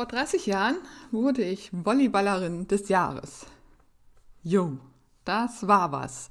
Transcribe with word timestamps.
Vor 0.00 0.06
30 0.06 0.46
Jahren 0.46 0.76
wurde 1.10 1.42
ich 1.42 1.70
Volleyballerin 1.74 2.66
des 2.66 2.88
Jahres. 2.88 3.44
Jo, 4.42 4.78
das 5.26 5.68
war 5.68 5.92
was. 5.92 6.30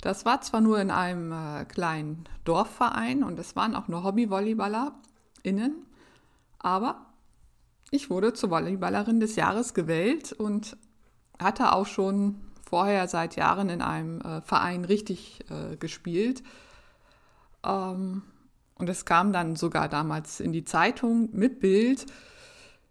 Das 0.00 0.24
war 0.24 0.40
zwar 0.40 0.60
nur 0.60 0.80
in 0.80 0.90
einem 0.90 1.30
äh, 1.30 1.66
kleinen 1.66 2.24
Dorfverein 2.42 3.22
und 3.22 3.38
es 3.38 3.54
waren 3.54 3.76
auch 3.76 3.86
nur 3.86 4.02
Hobby-VolleyballerInnen, 4.02 5.86
aber 6.58 7.06
ich 7.92 8.10
wurde 8.10 8.32
zur 8.32 8.50
Volleyballerin 8.50 9.20
des 9.20 9.36
Jahres 9.36 9.72
gewählt 9.72 10.32
und 10.32 10.76
hatte 11.38 11.72
auch 11.74 11.86
schon 11.86 12.40
vorher 12.68 13.06
seit 13.06 13.36
Jahren 13.36 13.68
in 13.68 13.82
einem 13.82 14.20
äh, 14.20 14.40
Verein 14.40 14.84
richtig 14.84 15.44
äh, 15.48 15.76
gespielt. 15.76 16.42
Ähm, 17.64 18.22
und 18.74 18.88
es 18.88 19.04
kam 19.04 19.32
dann 19.32 19.54
sogar 19.54 19.88
damals 19.88 20.40
in 20.40 20.50
die 20.50 20.64
Zeitung 20.64 21.28
mit 21.30 21.60
Bild 21.60 22.06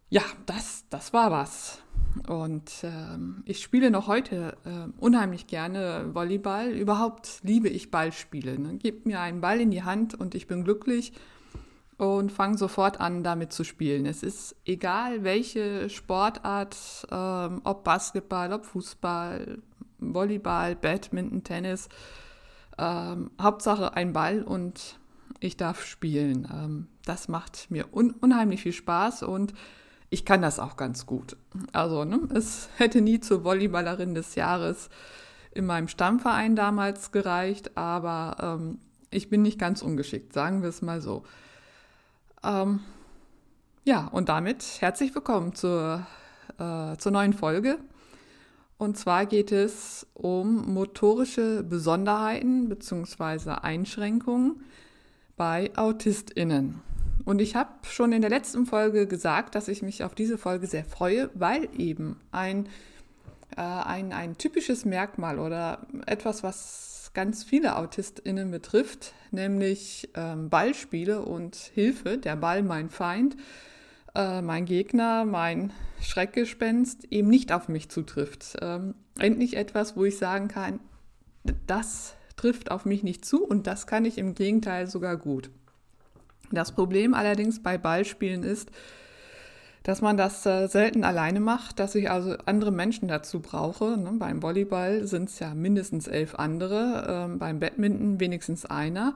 ja, 0.09 0.23
das, 0.45 0.85
das 0.89 1.13
war 1.13 1.31
was. 1.31 1.81
Und 2.27 2.71
ähm, 2.83 3.43
ich 3.45 3.61
spiele 3.61 3.91
noch 3.91 4.07
heute 4.07 4.57
äh, 4.65 4.91
unheimlich 4.99 5.47
gerne 5.47 6.09
Volleyball. 6.13 6.71
Überhaupt 6.71 7.39
liebe 7.43 7.69
ich 7.69 7.91
Ballspiele. 7.91 8.59
Ne? 8.59 8.77
Gebt 8.77 9.05
mir 9.05 9.19
einen 9.19 9.41
Ball 9.41 9.61
in 9.61 9.71
die 9.71 9.83
Hand 9.83 10.15
und 10.15 10.33
ich 10.33 10.47
bin 10.47 10.63
glücklich 10.63 11.13
und 11.97 12.31
fange 12.31 12.57
sofort 12.57 12.99
an, 12.99 13.23
damit 13.23 13.53
zu 13.53 13.63
spielen. 13.63 14.05
Es 14.05 14.23
ist 14.23 14.55
egal, 14.65 15.23
welche 15.23 15.89
Sportart, 15.89 16.77
ähm, 17.11 17.61
ob 17.64 17.83
Basketball, 17.83 18.53
ob 18.53 18.65
Fußball, 18.65 19.59
Volleyball, 19.99 20.75
Badminton, 20.75 21.43
Tennis. 21.43 21.89
Ähm, 22.77 23.31
Hauptsache 23.39 23.93
ein 23.93 24.14
Ball 24.14 24.42
und 24.42 24.98
ich 25.39 25.58
darf 25.58 25.86
spielen. 25.86 26.48
Ähm, 26.52 26.87
das 27.05 27.27
macht 27.27 27.69
mir 27.69 27.93
un 27.93 28.11
unheimlich 28.11 28.61
viel 28.64 28.73
Spaß 28.73 29.23
und 29.23 29.53
ich 30.09 30.25
kann 30.25 30.42
das 30.42 30.59
auch 30.59 30.75
ganz 30.75 31.05
gut. 31.05 31.37
Also, 31.71 32.03
ne, 32.03 32.20
es 32.33 32.70
hätte 32.77 33.02
nie 33.02 33.20
zur 33.20 33.43
Volleyballerin 33.43 34.15
des 34.15 34.36
Jahres 34.36 34.89
in 35.52 35.65
meinem 35.65 35.87
Stammverein 35.87 36.55
damals 36.55 37.11
gereicht, 37.11 37.77
aber 37.77 38.59
ähm, 38.59 38.80
ich 39.11 39.30
bin 39.30 39.42
nicht 39.42 39.59
ganz 39.59 39.81
ungeschickt, 39.81 40.33
sagen 40.33 40.61
wir 40.61 40.69
es 40.69 40.81
mal 40.81 41.02
so. 41.02 41.23
Ähm, 42.43 42.81
ja, 43.83 44.08
und 44.08 44.30
damit 44.30 44.64
herzlich 44.80 45.14
willkommen 45.15 45.55
zur, 45.55 46.05
äh, 46.58 46.95
zur 46.98 47.11
neuen 47.11 47.33
Folge. 47.33 47.80
Und 48.77 48.98
zwar 48.98 49.25
geht 49.25 49.52
es 49.52 50.08
um 50.14 50.73
motorische 50.73 51.64
Besonderheiten 51.64 52.69
bzw. 52.69 53.52
Einschränkungen 53.61 54.64
bei 55.36 55.71
AutistInnen. 55.75 56.81
Und 57.30 57.42
ich 57.42 57.56
habe 57.56 57.70
schon 57.84 58.12
in 58.12 58.22
der 58.22 58.32
letzten 58.32 58.66
Folge 58.66 59.06
gesagt, 59.06 59.54
dass 59.54 59.67
ich 59.67 59.84
mich 59.84 60.04
auf 60.04 60.16
diese 60.16 60.40
Folge 60.40 60.66
sehr 60.66 60.84
freue, 60.84 61.30
weil 61.36 61.70
eben 61.78 62.20
ein, 62.32 62.66
äh, 63.56 63.62
ein, 63.62 64.14
ein 64.14 64.40
typisches 64.40 64.84
Merkmal 64.84 65.38
oder 65.38 65.86
etwas, 66.08 66.42
was 66.42 67.12
ganz 67.14 67.44
viele 67.44 67.76
AutistInnen 67.76 68.50
betrifft, 68.50 69.14
nämlich 69.30 70.10
ähm, 70.16 70.50
Ballspiele 70.50 71.22
und 71.22 71.56
Hilfe, 71.56 72.17
der 72.17 72.36
Ball 72.36 72.64
mein 72.64 72.90
Feind, 72.90 73.38
äh, 74.16 74.42
mein 74.42 74.66
Gegner, 74.66 75.23
mein 75.23 75.72
Schreckgespenst, 76.02 77.11
eben 77.11 77.30
nicht 77.30 77.52
auf 77.52 77.70
mich 77.70 77.90
zutrifft. 77.90 78.58
Ähm, 78.60 78.96
endlich 79.20 79.56
etwas, 79.56 79.96
wo 79.96 80.04
ich 80.04 80.17
sagen 80.17 80.48
kann, 80.48 80.80
das 81.67 82.16
trifft 82.38 82.72
auf 82.72 82.86
mich 82.86 83.04
nicht 83.04 83.23
zu 83.23 83.46
und 83.46 83.67
das 83.67 83.86
kann 83.86 84.06
ich 84.06 84.17
im 84.17 84.34
Gegenteil 84.34 84.88
sogar 84.88 85.16
gut. 85.16 85.52
Das 86.52 86.71
Problem 86.71 87.14
allerdings 87.14 87.61
bei 87.61 87.77
Ballspielen 87.77 88.43
ist, 88.43 88.70
dass 89.83 90.02
man 90.02 90.17
das 90.17 90.45
äh, 90.45 90.67
selten 90.67 91.04
alleine 91.04 91.39
macht, 91.39 91.80
dass 91.80 91.95
ich 91.95 92.11
also 92.11 92.36
andere 92.45 92.71
Menschen 92.71 93.08
dazu 93.08 93.39
brauche. 93.39 93.98
Ne? 93.98 94.14
Beim 94.20 94.43
Volleyball 94.43 95.08
sind 95.08 95.30
es 95.30 95.39
ja 95.39 95.54
mindestens 95.54 96.08
elf 96.08 96.36
andere, 96.36 97.08
ähm, 97.08 97.39
beim 97.39 97.60
Badminton 97.60 98.20
wenigstens 98.20 98.65
einer. 98.65 99.15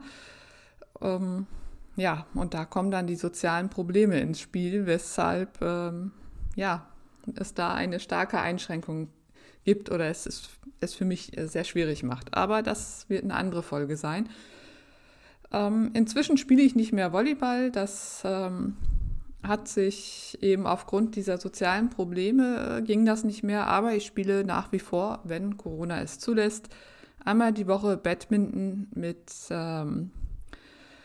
Ähm, 1.01 1.47
ja, 1.95 2.25
und 2.33 2.53
da 2.53 2.65
kommen 2.65 2.91
dann 2.91 3.07
die 3.07 3.15
sozialen 3.15 3.69
Probleme 3.69 4.19
ins 4.19 4.39
Spiel, 4.39 4.85
weshalb 4.85 5.61
ähm, 5.61 6.11
ja, 6.55 6.87
es 7.35 7.53
da 7.53 7.73
eine 7.73 7.99
starke 7.99 8.39
Einschränkung 8.39 9.09
gibt 9.63 9.91
oder 9.91 10.07
es 10.07 10.25
ist, 10.25 10.49
es 10.79 10.93
für 10.93 11.05
mich 11.05 11.37
äh, 11.37 11.47
sehr 11.47 11.63
schwierig 11.63 12.03
macht. 12.03 12.33
Aber 12.35 12.63
das 12.63 13.05
wird 13.09 13.23
eine 13.23 13.35
andere 13.35 13.63
Folge 13.63 13.97
sein. 13.97 14.29
Ähm, 15.53 15.91
inzwischen 15.93 16.37
spiele 16.37 16.63
ich 16.63 16.75
nicht 16.75 16.91
mehr 16.91 17.13
Volleyball. 17.13 17.71
Das 17.71 18.23
ähm, 18.25 18.75
hat 19.43 19.67
sich 19.67 20.37
eben 20.41 20.65
aufgrund 20.65 21.15
dieser 21.15 21.37
sozialen 21.37 21.89
Probleme 21.89 22.79
äh, 22.79 22.81
ging 22.81 23.05
das 23.05 23.23
nicht 23.23 23.43
mehr. 23.43 23.67
Aber 23.67 23.93
ich 23.93 24.05
spiele 24.05 24.43
nach 24.43 24.71
wie 24.71 24.79
vor, 24.79 25.19
wenn 25.23 25.57
Corona 25.57 26.01
es 26.01 26.19
zulässt, 26.19 26.69
einmal 27.23 27.53
die 27.53 27.67
Woche 27.67 27.97
Badminton 27.97 28.87
mit, 28.95 29.31
ähm, 29.51 30.11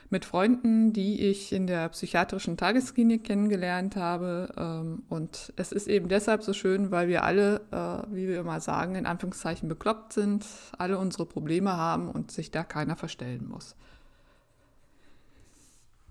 mit 0.09 0.25
Freunden, 0.25 0.95
die 0.95 1.21
ich 1.29 1.53
in 1.53 1.67
der 1.67 1.89
psychiatrischen 1.91 2.57
Tagesklinik 2.57 3.25
kennengelernt 3.25 3.97
habe. 3.97 4.49
Ähm, 4.57 5.03
und 5.11 5.53
es 5.57 5.73
ist 5.73 5.89
eben 5.89 6.09
deshalb 6.09 6.43
so 6.43 6.55
schön, 6.55 6.91
weil 6.91 7.09
wir 7.09 7.25
alle, 7.25 7.61
äh, 7.71 8.15
wie 8.15 8.29
wir 8.29 8.41
immer 8.41 8.61
sagen, 8.61 8.95
in 8.95 9.05
Anführungszeichen 9.05 9.69
bekloppt 9.69 10.15
sind, 10.15 10.47
alle 10.79 10.97
unsere 10.97 11.27
Probleme 11.27 11.77
haben 11.77 12.09
und 12.09 12.31
sich 12.31 12.51
da 12.51 12.63
keiner 12.63 12.97
verstellen 12.97 13.47
muss. 13.47 13.77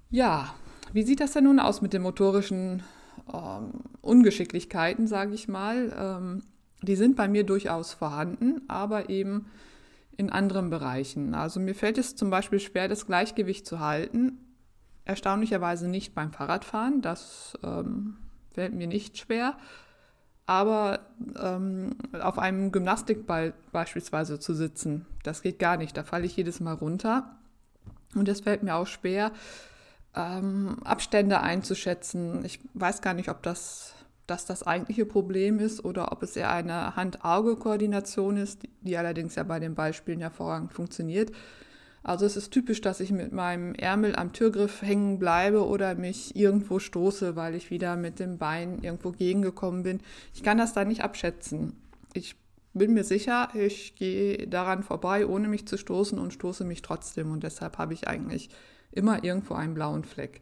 Ja, 0.09 0.53
wie 0.93 1.03
sieht 1.03 1.19
das 1.19 1.33
denn 1.33 1.45
nun 1.45 1.59
aus 1.59 1.81
mit 1.81 1.93
den 1.93 2.01
motorischen 2.01 2.83
ähm, 3.33 3.71
Ungeschicklichkeiten, 4.01 5.07
sage 5.07 5.33
ich 5.33 5.47
mal? 5.47 5.93
Ähm, 5.97 6.43
die 6.81 6.95
sind 6.95 7.15
bei 7.15 7.27
mir 7.27 7.43
durchaus 7.43 7.93
vorhanden, 7.93 8.61
aber 8.67 9.09
eben 9.09 9.47
in 10.15 10.29
anderen 10.29 10.69
Bereichen. 10.69 11.35
Also 11.35 11.59
mir 11.59 11.75
fällt 11.75 11.97
es 11.97 12.15
zum 12.15 12.29
Beispiel 12.29 12.59
schwer, 12.59 12.87
das 12.87 13.05
Gleichgewicht 13.05 13.65
zu 13.65 13.79
halten. 13.79 14.39
Erstaunlicherweise 15.05 15.87
nicht 15.87 16.15
beim 16.15 16.31
Fahrradfahren, 16.31 17.01
das 17.01 17.57
ähm, 17.63 18.17
fällt 18.53 18.73
mir 18.73 18.87
nicht 18.87 19.17
schwer. 19.17 19.57
Aber 20.45 21.01
ähm, 21.37 21.97
auf 22.19 22.39
einem 22.39 22.71
Gymnastikball 22.71 23.53
beispielsweise 23.71 24.39
zu 24.39 24.53
sitzen, 24.53 25.05
das 25.23 25.41
geht 25.41 25.59
gar 25.59 25.77
nicht. 25.77 25.95
Da 25.97 26.03
falle 26.03 26.25
ich 26.25 26.37
jedes 26.37 26.59
Mal 26.59 26.73
runter. 26.73 27.37
Und 28.15 28.29
es 28.29 28.41
fällt 28.41 28.63
mir 28.63 28.75
auch 28.75 28.87
schwer, 28.87 29.31
ähm, 30.17 30.77
Abstände 30.83 31.41
einzuschätzen. 31.41 32.43
Ich 32.43 32.59
weiß 32.73 33.01
gar 33.01 33.13
nicht, 33.13 33.29
ob 33.29 33.43
das, 33.43 33.93
das 34.25 34.45
das 34.45 34.63
eigentliche 34.63 35.05
Problem 35.05 35.59
ist 35.59 35.85
oder 35.85 36.11
ob 36.11 36.23
es 36.23 36.35
eher 36.35 36.51
eine 36.51 36.95
Hand-Auge-Koordination 36.95 38.37
ist, 38.37 38.63
die, 38.63 38.69
die 38.81 38.97
allerdings 38.97 39.35
ja 39.35 39.43
bei 39.43 39.59
den 39.59 39.75
Beispielen 39.75 40.19
hervorragend 40.19 40.73
funktioniert. 40.73 41.31
Also 42.03 42.25
es 42.25 42.37
ist 42.37 42.51
typisch, 42.51 42.79
dass 42.81 42.99
ich 42.99 43.11
mit 43.11 43.33
meinem 43.33 43.75
Ärmel 43.75 44.15
am 44.15 44.31
Türgriff 44.31 44.81
hängen 44.81 45.19
bleibe 45.19 45.65
oder 45.67 45.93
mich 45.95 46.35
irgendwo 46.35 46.79
stoße, 46.79 47.35
weil 47.35 47.53
ich 47.53 47.69
wieder 47.69 47.97
mit 47.97 48.19
dem 48.19 48.37
Bein 48.37 48.79
irgendwo 48.81 49.11
gegengekommen 49.11 49.83
bin. 49.83 49.99
Ich 50.33 50.41
kann 50.41 50.57
das 50.57 50.73
da 50.73 50.85
nicht 50.85 51.03
abschätzen. 51.03 51.73
Ich 52.13 52.35
bin 52.73 52.93
mir 52.93 53.03
sicher, 53.03 53.49
ich 53.55 53.95
gehe 53.95 54.47
daran 54.47 54.83
vorbei, 54.83 55.27
ohne 55.27 55.49
mich 55.49 55.67
zu 55.67 55.77
stoßen 55.77 56.17
und 56.17 56.33
stoße 56.33 56.63
mich 56.63 56.81
trotzdem. 56.81 57.31
Und 57.31 57.43
deshalb 57.43 57.77
habe 57.77 57.93
ich 57.93 58.07
eigentlich 58.07 58.49
immer 58.97 59.23
irgendwo 59.23 59.53
einen 59.53 59.73
blauen 59.73 60.03
Fleck. 60.03 60.41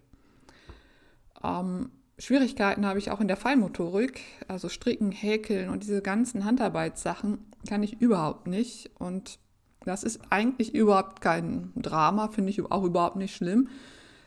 Ähm, 1.44 1.92
Schwierigkeiten 2.18 2.86
habe 2.86 2.98
ich 2.98 3.12
auch 3.12 3.20
in 3.20 3.28
der 3.28 3.38
Feinmotorik, 3.38 4.22
also 4.48 4.70
Stricken, 4.70 5.12
Häkeln 5.12 5.70
und 5.70 5.84
diese 5.84 6.02
ganzen 6.02 6.46
Handarbeitssachen 6.46 7.40
kann 7.68 7.84
ich 7.84 8.02
überhaupt 8.02 8.48
nicht. 8.48 8.90
Und 8.98 9.38
das 9.84 10.04
ist 10.04 10.22
eigentlich 10.30 10.74
überhaupt 10.74 11.22
kein 11.22 11.72
Drama, 11.76 12.30
finde 12.30 12.52
ich 12.52 12.72
auch 12.72 12.84
überhaupt 12.84 13.18
nicht 13.18 13.36
schlimm. 13.36 13.68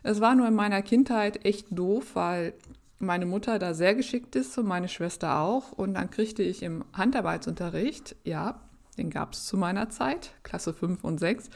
Es 0.02 0.20
war 0.20 0.34
nur 0.34 0.46
in 0.46 0.54
meiner 0.54 0.82
Kindheit 0.82 1.44
echt 1.44 1.66
doof, 1.70 2.14
weil 2.14 2.54
meine 2.98 3.26
Mutter 3.26 3.58
da 3.58 3.74
sehr 3.74 3.94
geschickt 3.94 4.36
ist 4.36 4.56
und 4.58 4.66
meine 4.66 4.88
Schwester 4.88 5.40
auch. 5.40 5.72
Und 5.72 5.94
dann 5.94 6.10
kriegte 6.10 6.42
ich 6.42 6.62
im 6.62 6.84
Handarbeitsunterricht, 6.92 8.16
ja, 8.24 8.60
den 8.98 9.10
gab 9.10 9.32
es 9.32 9.46
zu 9.46 9.56
meiner 9.56 9.88
Zeit, 9.88 10.32
Klasse 10.42 10.74
5 10.74 11.04
und 11.04 11.18
6, 11.18 11.50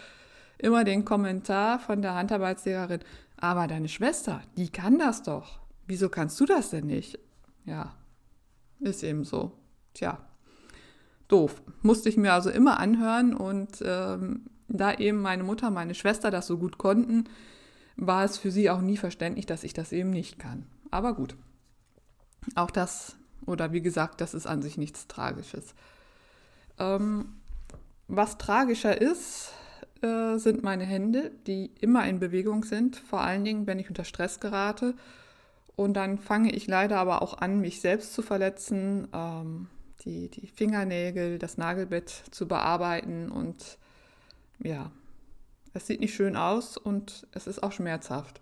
immer 0.62 0.85
den 0.85 1.05
Kommentar 1.05 1.79
von 1.79 2.03
der 2.03 2.14
Handarbeitslehrerin, 2.14 3.00
aber 3.37 3.67
deine 3.67 3.88
Schwester, 3.88 4.41
die 4.56 4.70
kann 4.70 4.99
das 4.99 5.23
doch 5.23 5.62
wieso 5.87 6.09
kannst 6.09 6.41
du 6.41 6.47
das 6.47 6.70
denn 6.70 6.87
nicht? 6.87 7.19
Ja, 7.64 7.94
ist 8.81 9.03
eben 9.03 9.25
so. 9.25 9.53
Tja, 9.94 10.19
doof. 11.29 11.62
Musste 11.82 12.09
ich 12.09 12.17
mir 12.17 12.32
also 12.32 12.50
immer 12.50 12.81
anhören 12.81 13.35
und 13.35 13.82
ähm, 13.85 14.47
da 14.69 14.94
eben 14.94 15.20
meine 15.20 15.44
Mutter, 15.44 15.70
meine 15.70 15.94
Schwester 15.94 16.31
das 16.31 16.47
so 16.47 16.59
gut 16.59 16.79
konnten, 16.79 17.25
war 17.97 18.25
es 18.25 18.38
für 18.38 18.50
sie 18.50 18.70
auch 18.70 18.81
nie 18.81 18.97
verständlich, 18.97 19.47
dass 19.47 19.65
ich 19.65 19.75
das 19.75 19.93
eben 19.93 20.11
nicht 20.11 20.38
kann. 20.38 20.67
Aber 20.91 21.15
gut. 21.15 21.37
Auch 22.55 22.70
das, 22.70 23.17
oder 23.44 23.73
wie 23.73 23.82
gesagt, 23.82 24.20
das 24.20 24.32
ist 24.32 24.47
an 24.47 24.62
sich 24.62 24.79
nichts 24.79 25.06
Tragisches. 25.08 25.75
Ähm, 26.79 27.35
was 28.08 28.38
tragischer 28.38 28.99
ist, 28.99 29.53
äh, 30.03 30.39
sind 30.39 30.63
meine 30.63 30.85
Hände, 30.85 31.31
die 31.47 31.71
immer 31.81 32.07
in 32.07 32.21
Bewegung 32.21 32.65
sind, 32.65 32.97
vor 32.97 33.21
allen 33.21 33.45
Dingen, 33.45 33.67
wenn 33.67 33.79
ich 33.79 33.89
unter 33.89 34.05
Stress 34.05 34.41
gerate 34.41 34.95
und 35.77 35.95
dann 35.95 36.19
fange 36.19 36.53
ich 36.53 36.67
leider 36.67 36.99
aber 36.99 37.23
auch 37.23 37.39
an, 37.39 37.61
mich 37.61 37.81
selbst 37.81 38.13
zu 38.13 38.23
verletzen, 38.23 39.09
ähm, 39.13 39.69
die, 40.05 40.29
die 40.29 40.47
Fingernägel, 40.47 41.39
das 41.39 41.57
Nagelbett 41.57 42.11
zu 42.31 42.47
bearbeiten. 42.47 43.31
Und 43.31 43.79
ja, 44.59 44.91
es 45.73 45.87
sieht 45.87 46.01
nicht 46.01 46.15
schön 46.15 46.37
aus 46.37 46.77
und 46.77 47.27
es 47.33 47.47
ist 47.47 47.63
auch 47.63 47.73
schmerzhaft. 47.73 48.41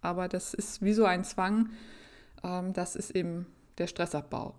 Aber 0.00 0.28
das 0.28 0.54
ist 0.54 0.82
wie 0.82 0.94
so 0.94 1.04
ein 1.04 1.24
Zwang. 1.24 1.70
Ähm, 2.42 2.72
das 2.72 2.96
ist 2.96 3.10
eben 3.10 3.46
der 3.78 3.86
Stressabbau. 3.86 4.54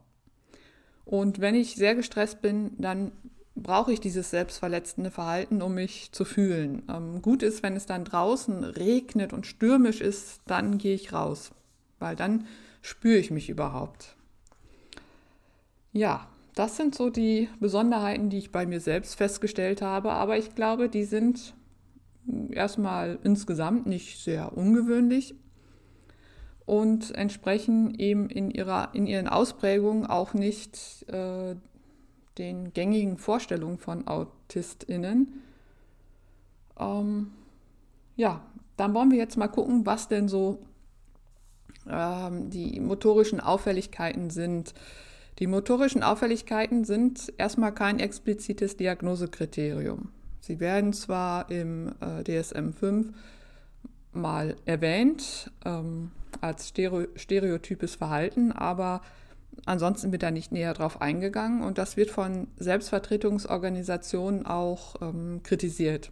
Und 1.06 1.40
wenn 1.40 1.56
ich 1.56 1.76
sehr 1.76 1.96
gestresst 1.96 2.42
bin, 2.42 2.74
dann 2.78 3.12
brauche 3.56 3.94
ich 3.94 4.00
dieses 4.00 4.30
selbstverletzende 4.30 5.12
Verhalten, 5.12 5.62
um 5.62 5.76
mich 5.76 6.12
zu 6.12 6.26
fühlen. 6.26 6.84
Ähm, 6.90 7.22
gut 7.22 7.44
ist, 7.44 7.64
wenn 7.64 7.76
es 7.76 7.86
dann 7.86 8.06
draußen 8.06 8.64
regnet 8.64 9.34
und 9.34 9.48
stürmisch 9.48 10.02
ist, 10.02 10.42
dann 10.46 10.78
gehe 10.78 10.96
ich 10.96 11.14
raus 11.14 11.52
weil 12.00 12.16
dann 12.16 12.46
spüre 12.82 13.18
ich 13.18 13.32
mich 13.32 13.50
überhaupt. 13.50 14.16
Ja, 15.92 16.28
das 16.54 16.78
sind 16.78 16.96
so 16.96 17.10
die 17.10 17.50
Besonderheiten, 17.60 18.30
die 18.30 18.38
ich 18.38 18.52
bei 18.52 18.66
mir 18.66 18.80
selbst 18.80 19.16
festgestellt 19.16 19.82
habe, 19.82 20.12
aber 20.12 20.38
ich 20.38 20.56
glaube, 20.56 20.90
die 20.90 21.04
sind 21.04 21.54
erstmal 22.52 23.20
insgesamt 23.24 23.86
nicht 23.88 24.24
sehr 24.24 24.58
ungewöhnlich 24.58 25.36
und 26.66 27.14
entsprechen 27.16 27.94
eben 27.96 28.30
in, 28.30 28.52
ihrer, 28.52 28.90
in 28.94 29.06
ihren 29.06 29.28
Ausprägungen 29.28 30.06
auch 30.06 30.34
nicht 30.34 31.06
äh, 31.10 31.56
den 32.38 32.74
gängigen 32.74 33.18
Vorstellungen 33.18 33.78
von 33.78 34.08
AutistInnen. 34.08 35.42
Ähm, 36.80 37.32
ja, 38.16 38.42
dann 38.78 38.94
wollen 38.94 39.12
wir 39.12 39.18
jetzt 39.18 39.38
mal 39.38 39.48
gucken, 39.48 39.86
was 39.86 40.08
denn 40.08 40.28
so 40.28 40.60
ähm, 41.90 42.50
die 42.50 42.80
motorischen 42.80 43.40
Auffälligkeiten 43.40 44.30
sind. 44.30 44.74
Die 45.40 45.48
motorischen 45.48 46.04
Auffälligkeiten 46.04 46.86
sind 46.86 47.34
erstmal 47.38 47.74
kein 47.74 48.00
explizites 48.00 48.78
Diagnosekriterium. 48.78 50.10
Sie 50.40 50.60
werden 50.60 50.94
zwar 50.94 51.50
im 51.50 51.90
äh, 52.00 52.22
DSM-5 52.22 53.14
mal 54.14 54.56
erwähnt 54.66 55.52
ähm, 55.66 56.12
als 56.42 56.70
stereo 56.70 57.08
stereotypes 57.16 57.96
Verhalten, 57.96 58.52
aber 58.52 59.02
ansonsten 59.66 60.12
wird 60.12 60.24
da 60.24 60.32
nicht 60.32 60.52
näher 60.52 60.74
drauf 60.74 61.02
eingegangen 61.02 61.64
und 61.64 61.78
das 61.78 61.98
wird 61.98 62.10
von 62.10 62.48
Selbstvertretungsorganisationen 62.58 64.46
auch 64.46 64.96
ähm, 65.02 65.42
kritisiert. 65.44 66.12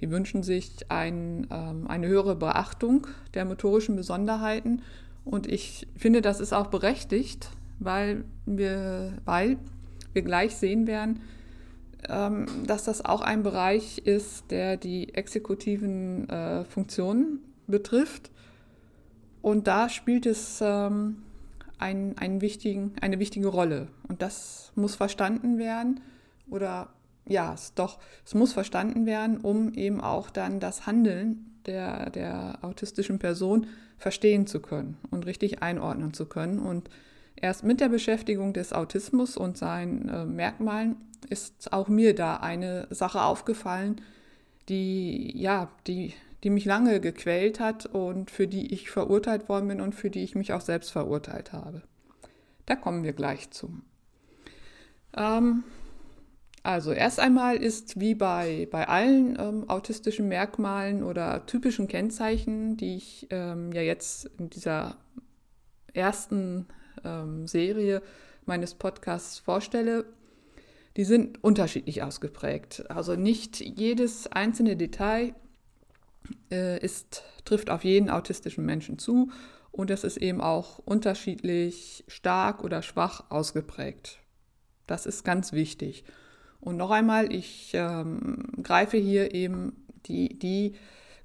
Die 0.00 0.10
wünschen 0.10 0.42
sich 0.42 0.90
ein, 0.90 1.46
ähm, 1.50 1.86
eine 1.86 2.08
höhere 2.08 2.36
Beachtung 2.36 3.06
der 3.32 3.44
motorischen 3.44 3.96
Besonderheiten. 3.96 4.82
Und 5.24 5.46
ich 5.46 5.86
finde, 5.96 6.20
das 6.20 6.40
ist 6.40 6.52
auch 6.52 6.66
berechtigt, 6.66 7.48
weil 7.78 8.24
wir, 8.44 9.14
weil 9.24 9.56
wir 10.12 10.22
gleich 10.22 10.56
sehen 10.56 10.86
werden, 10.86 11.22
ähm, 12.08 12.46
dass 12.66 12.84
das 12.84 13.04
auch 13.04 13.22
ein 13.22 13.42
Bereich 13.42 13.98
ist, 13.98 14.50
der 14.50 14.76
die 14.76 15.14
exekutiven 15.14 16.28
äh, 16.28 16.64
Funktionen 16.64 17.40
betrifft. 17.66 18.30
Und 19.40 19.66
da 19.66 19.88
spielt 19.88 20.26
es 20.26 20.60
ähm, 20.62 21.23
ein, 21.84 22.16
einen 22.16 22.40
wichtigen, 22.40 22.94
eine 23.00 23.18
wichtige 23.18 23.48
Rolle. 23.48 23.88
Und 24.08 24.22
das 24.22 24.72
muss 24.74 24.96
verstanden 24.96 25.58
werden 25.58 26.00
oder 26.48 26.88
ja, 27.26 27.54
es 27.54 27.74
doch, 27.74 27.98
es 28.24 28.34
muss 28.34 28.52
verstanden 28.52 29.06
werden, 29.06 29.38
um 29.38 29.72
eben 29.74 30.00
auch 30.00 30.30
dann 30.30 30.60
das 30.60 30.86
Handeln 30.86 31.58
der, 31.66 32.10
der 32.10 32.58
autistischen 32.62 33.18
Person 33.18 33.66
verstehen 33.98 34.46
zu 34.46 34.60
können 34.60 34.98
und 35.10 35.26
richtig 35.26 35.62
einordnen 35.62 36.12
zu 36.14 36.26
können. 36.26 36.58
Und 36.58 36.88
erst 37.36 37.64
mit 37.64 37.80
der 37.80 37.88
Beschäftigung 37.88 38.52
des 38.52 38.72
Autismus 38.72 39.36
und 39.36 39.56
seinen 39.56 40.08
äh, 40.08 40.24
Merkmalen 40.24 40.96
ist 41.28 41.72
auch 41.72 41.88
mir 41.88 42.14
da 42.14 42.36
eine 42.36 42.86
Sache 42.90 43.22
aufgefallen, 43.22 44.00
die, 44.68 45.38
ja, 45.38 45.70
die, 45.86 46.14
die 46.44 46.50
mich 46.50 46.66
lange 46.66 47.00
gequält 47.00 47.58
hat 47.58 47.86
und 47.86 48.30
für 48.30 48.46
die 48.46 48.72
ich 48.72 48.90
verurteilt 48.90 49.48
worden 49.48 49.68
bin 49.68 49.80
und 49.80 49.94
für 49.94 50.10
die 50.10 50.22
ich 50.22 50.34
mich 50.34 50.52
auch 50.52 50.60
selbst 50.60 50.90
verurteilt 50.92 51.52
habe. 51.52 51.82
Da 52.66 52.76
kommen 52.76 53.02
wir 53.02 53.14
gleich 53.14 53.50
zu. 53.50 53.80
Ähm, 55.16 55.64
also 56.62 56.92
erst 56.92 57.18
einmal 57.18 57.56
ist 57.56 57.98
wie 57.98 58.14
bei, 58.14 58.68
bei 58.70 58.88
allen 58.88 59.38
ähm, 59.40 59.70
autistischen 59.70 60.28
Merkmalen 60.28 61.02
oder 61.02 61.46
typischen 61.46 61.88
Kennzeichen, 61.88 62.76
die 62.76 62.96
ich 62.96 63.26
ähm, 63.30 63.72
ja 63.72 63.80
jetzt 63.80 64.30
in 64.38 64.50
dieser 64.50 64.98
ersten 65.94 66.66
ähm, 67.04 67.46
Serie 67.46 68.02
meines 68.44 68.74
Podcasts 68.74 69.38
vorstelle, 69.38 70.04
die 70.98 71.04
sind 71.04 71.42
unterschiedlich 71.42 72.02
ausgeprägt. 72.02 72.90
Also 72.90 73.16
nicht 73.16 73.60
jedes 73.60 74.26
einzelne 74.26 74.76
Detail 74.76 75.34
ist, 76.48 77.22
trifft 77.44 77.70
auf 77.70 77.84
jeden 77.84 78.10
autistischen 78.10 78.64
Menschen 78.64 78.98
zu 78.98 79.30
und 79.70 79.90
es 79.90 80.04
ist 80.04 80.18
eben 80.18 80.40
auch 80.40 80.78
unterschiedlich 80.78 82.04
stark 82.06 82.62
oder 82.62 82.82
schwach 82.82 83.30
ausgeprägt. 83.30 84.20
Das 84.86 85.06
ist 85.06 85.24
ganz 85.24 85.52
wichtig. 85.52 86.04
Und 86.60 86.76
noch 86.76 86.90
einmal, 86.90 87.32
ich 87.32 87.72
ähm, 87.74 88.44
greife 88.62 88.96
hier 88.96 89.34
eben 89.34 89.84
die, 90.06 90.38
die 90.38 90.76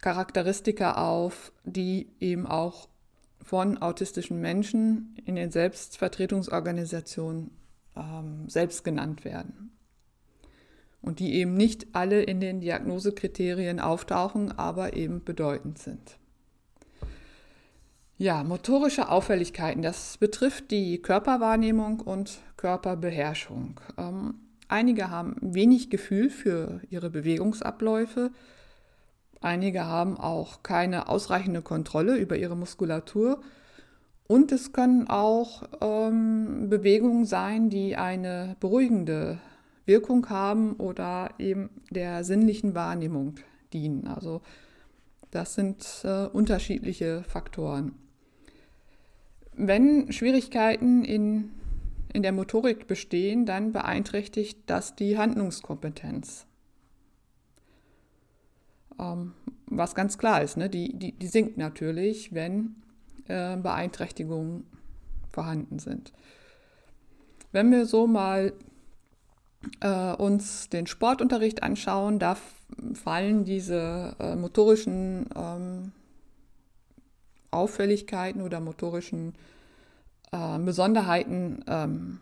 Charakteristika 0.02 0.96
auf, 0.96 1.52
die 1.64 2.10
eben 2.20 2.48
auch 2.48 2.90
von 3.44 3.78
autistischen 3.78 4.42
Menschen 4.42 5.16
in 5.26 5.36
den 5.36 5.52
Selbstvertretungsorganisationen 5.52 7.52
ähm, 7.96 8.50
selbst 8.50 8.84
genannt 8.84 9.24
werden. 9.26 9.72
Und 11.02 11.20
die 11.20 11.34
eben 11.36 11.54
nicht 11.54 11.88
alle 11.94 12.22
in 12.22 12.42
den 12.42 12.60
Diagnosekriterien 12.60 13.80
auftauchen, 13.80 14.52
aber 14.58 14.96
eben 14.96 15.24
bedeutend 15.24 15.80
sind. 15.80 16.18
Ja, 18.18 18.44
motorische 18.44 19.10
Auffälligkeiten, 19.10 19.82
das 19.82 20.18
betrifft 20.18 20.72
die 20.72 21.02
Körperwahrnehmung 21.02 22.02
und 22.02 22.40
Körperbeherrschung. 22.58 23.80
Ähm, 23.98 24.34
Einige 24.72 25.10
haben 25.10 25.36
wenig 25.42 25.90
Gefühl 25.90 26.30
für 26.30 26.80
ihre 26.92 27.10
Bewegungsabläufe. 27.10 28.30
Einige 29.42 29.86
haben 29.86 30.16
auch 30.16 30.62
keine 30.62 31.10
ausreichende 31.10 31.64
Kontrolle 31.64 32.18
über 32.18 32.38
ihre 32.38 32.56
Muskulatur. 32.56 33.42
Und 34.28 34.52
es 34.52 34.72
können 34.72 35.10
auch 35.10 35.64
ähm, 35.82 36.70
Bewegungen 36.70 37.26
sein, 37.26 37.72
die 37.72 37.96
eine 37.96 38.58
beruhigende 38.60 39.40
Wirkung 39.90 40.30
haben 40.30 40.74
oder 40.76 41.32
eben 41.40 41.72
der 41.90 42.24
sinnlichen 42.24 42.76
Wahrnehmung 42.76 43.36
dienen. 43.74 44.08
Also 44.08 44.42
das 45.32 45.56
sind 45.56 45.84
äh, 46.04 46.28
unterschiedliche 46.28 47.24
Faktoren. 47.24 47.96
Wenn 49.54 50.12
Schwierigkeiten 50.12 51.04
in, 51.04 51.52
in 52.14 52.22
der 52.22 52.32
Motorik 52.32 52.88
bestehen, 52.88 53.46
dann 53.46 53.74
beeinträchtigt 53.74 54.60
das 54.68 54.96
die 54.96 55.18
Handlungskompetenz. 55.18 56.46
Ähm, 59.00 59.34
was 59.66 59.96
ganz 59.96 60.18
klar 60.18 60.44
ist, 60.44 60.56
ne? 60.56 60.70
die, 60.70 60.98
die, 60.98 61.14
die 61.14 61.28
sinkt 61.28 61.58
natürlich, 61.58 62.34
wenn 62.34 62.76
äh, 63.28 63.58
Beeinträchtigungen 63.58 64.66
vorhanden 65.30 65.80
sind. 65.80 66.14
Wenn 67.52 67.72
wir 67.72 67.88
so 67.88 68.06
mal 68.06 68.54
äh, 69.82 70.14
uns 70.14 70.70
den 70.70 70.88
Sportunterricht 70.88 71.64
anschauen, 71.64 72.20
da 72.20 72.38
fallen 72.94 73.46
diese 73.46 74.16
äh, 74.20 74.36
motorischen 74.36 75.28
ähm, 75.36 75.92
Auffälligkeiten 77.52 78.42
oder 78.42 78.60
motorischen 78.60 79.34
äh, 80.32 80.60
Besonderheiten 80.60 81.64
ähm, 81.68 82.20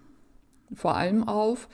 vor 0.73 0.95
allem 0.95 1.27
auf. 1.27 1.67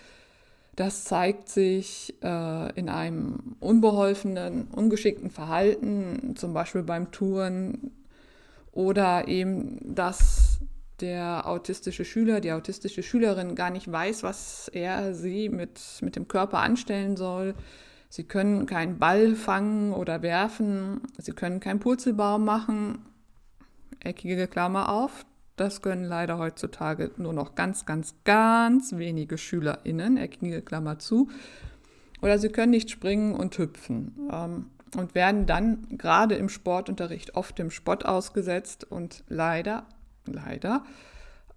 Das 0.75 1.03
zeigt 1.03 1.49
sich 1.49 2.15
äh, 2.23 2.79
in 2.79 2.89
einem 2.89 3.55
unbeholfenen, 3.59 4.67
ungeschickten 4.69 5.29
Verhalten, 5.29 6.35
zum 6.35 6.53
Beispiel 6.53 6.81
beim 6.81 7.11
Touren 7.11 7.91
oder 8.71 9.27
eben, 9.27 9.77
dass 9.93 10.42
der 10.99 11.47
autistische 11.47 12.05
Schüler, 12.05 12.39
die 12.39 12.51
autistische 12.51 13.03
Schülerin 13.03 13.55
gar 13.55 13.69
nicht 13.69 13.91
weiß, 13.91 14.23
was 14.23 14.67
er 14.69 15.13
sie 15.13 15.49
mit, 15.49 15.79
mit 16.01 16.15
dem 16.15 16.27
Körper 16.27 16.59
anstellen 16.59 17.17
soll. 17.17 17.55
Sie 18.09 18.23
können 18.23 18.65
keinen 18.65 18.99
Ball 18.99 19.35
fangen 19.35 19.91
oder 19.91 20.21
werfen, 20.21 21.01
sie 21.17 21.31
können 21.31 21.59
keinen 21.59 21.79
Purzelbaum 21.79 22.45
machen. 22.45 23.05
Eckige 23.99 24.47
Klammer 24.47 24.89
auf. 24.89 25.25
Das 25.55 25.81
können 25.81 26.03
leider 26.03 26.37
heutzutage 26.39 27.11
nur 27.17 27.33
noch 27.33 27.55
ganz, 27.55 27.85
ganz, 27.85 28.15
ganz 28.23 28.95
wenige 28.97 29.37
SchülerInnen, 29.37 30.17
eckige 30.17 30.61
Klammer 30.61 30.99
zu. 30.99 31.29
Oder 32.21 32.39
sie 32.39 32.49
können 32.49 32.71
nicht 32.71 32.89
springen 32.89 33.35
und 33.35 33.57
hüpfen 33.57 34.29
ähm, 34.31 34.69
und 34.95 35.13
werden 35.13 35.45
dann 35.45 35.87
gerade 35.97 36.35
im 36.35 36.49
Sportunterricht 36.49 37.35
oft 37.35 37.57
dem 37.59 37.69
Spott 37.69 38.05
ausgesetzt 38.05 38.83
und 38.89 39.23
leider 39.27 39.85
leider 40.25 40.83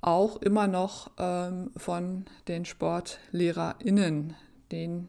auch 0.00 0.36
immer 0.42 0.66
noch 0.68 1.10
ähm, 1.18 1.70
von 1.76 2.26
den 2.48 2.64
SportlehrerInnen, 2.64 4.34
denen 4.70 5.08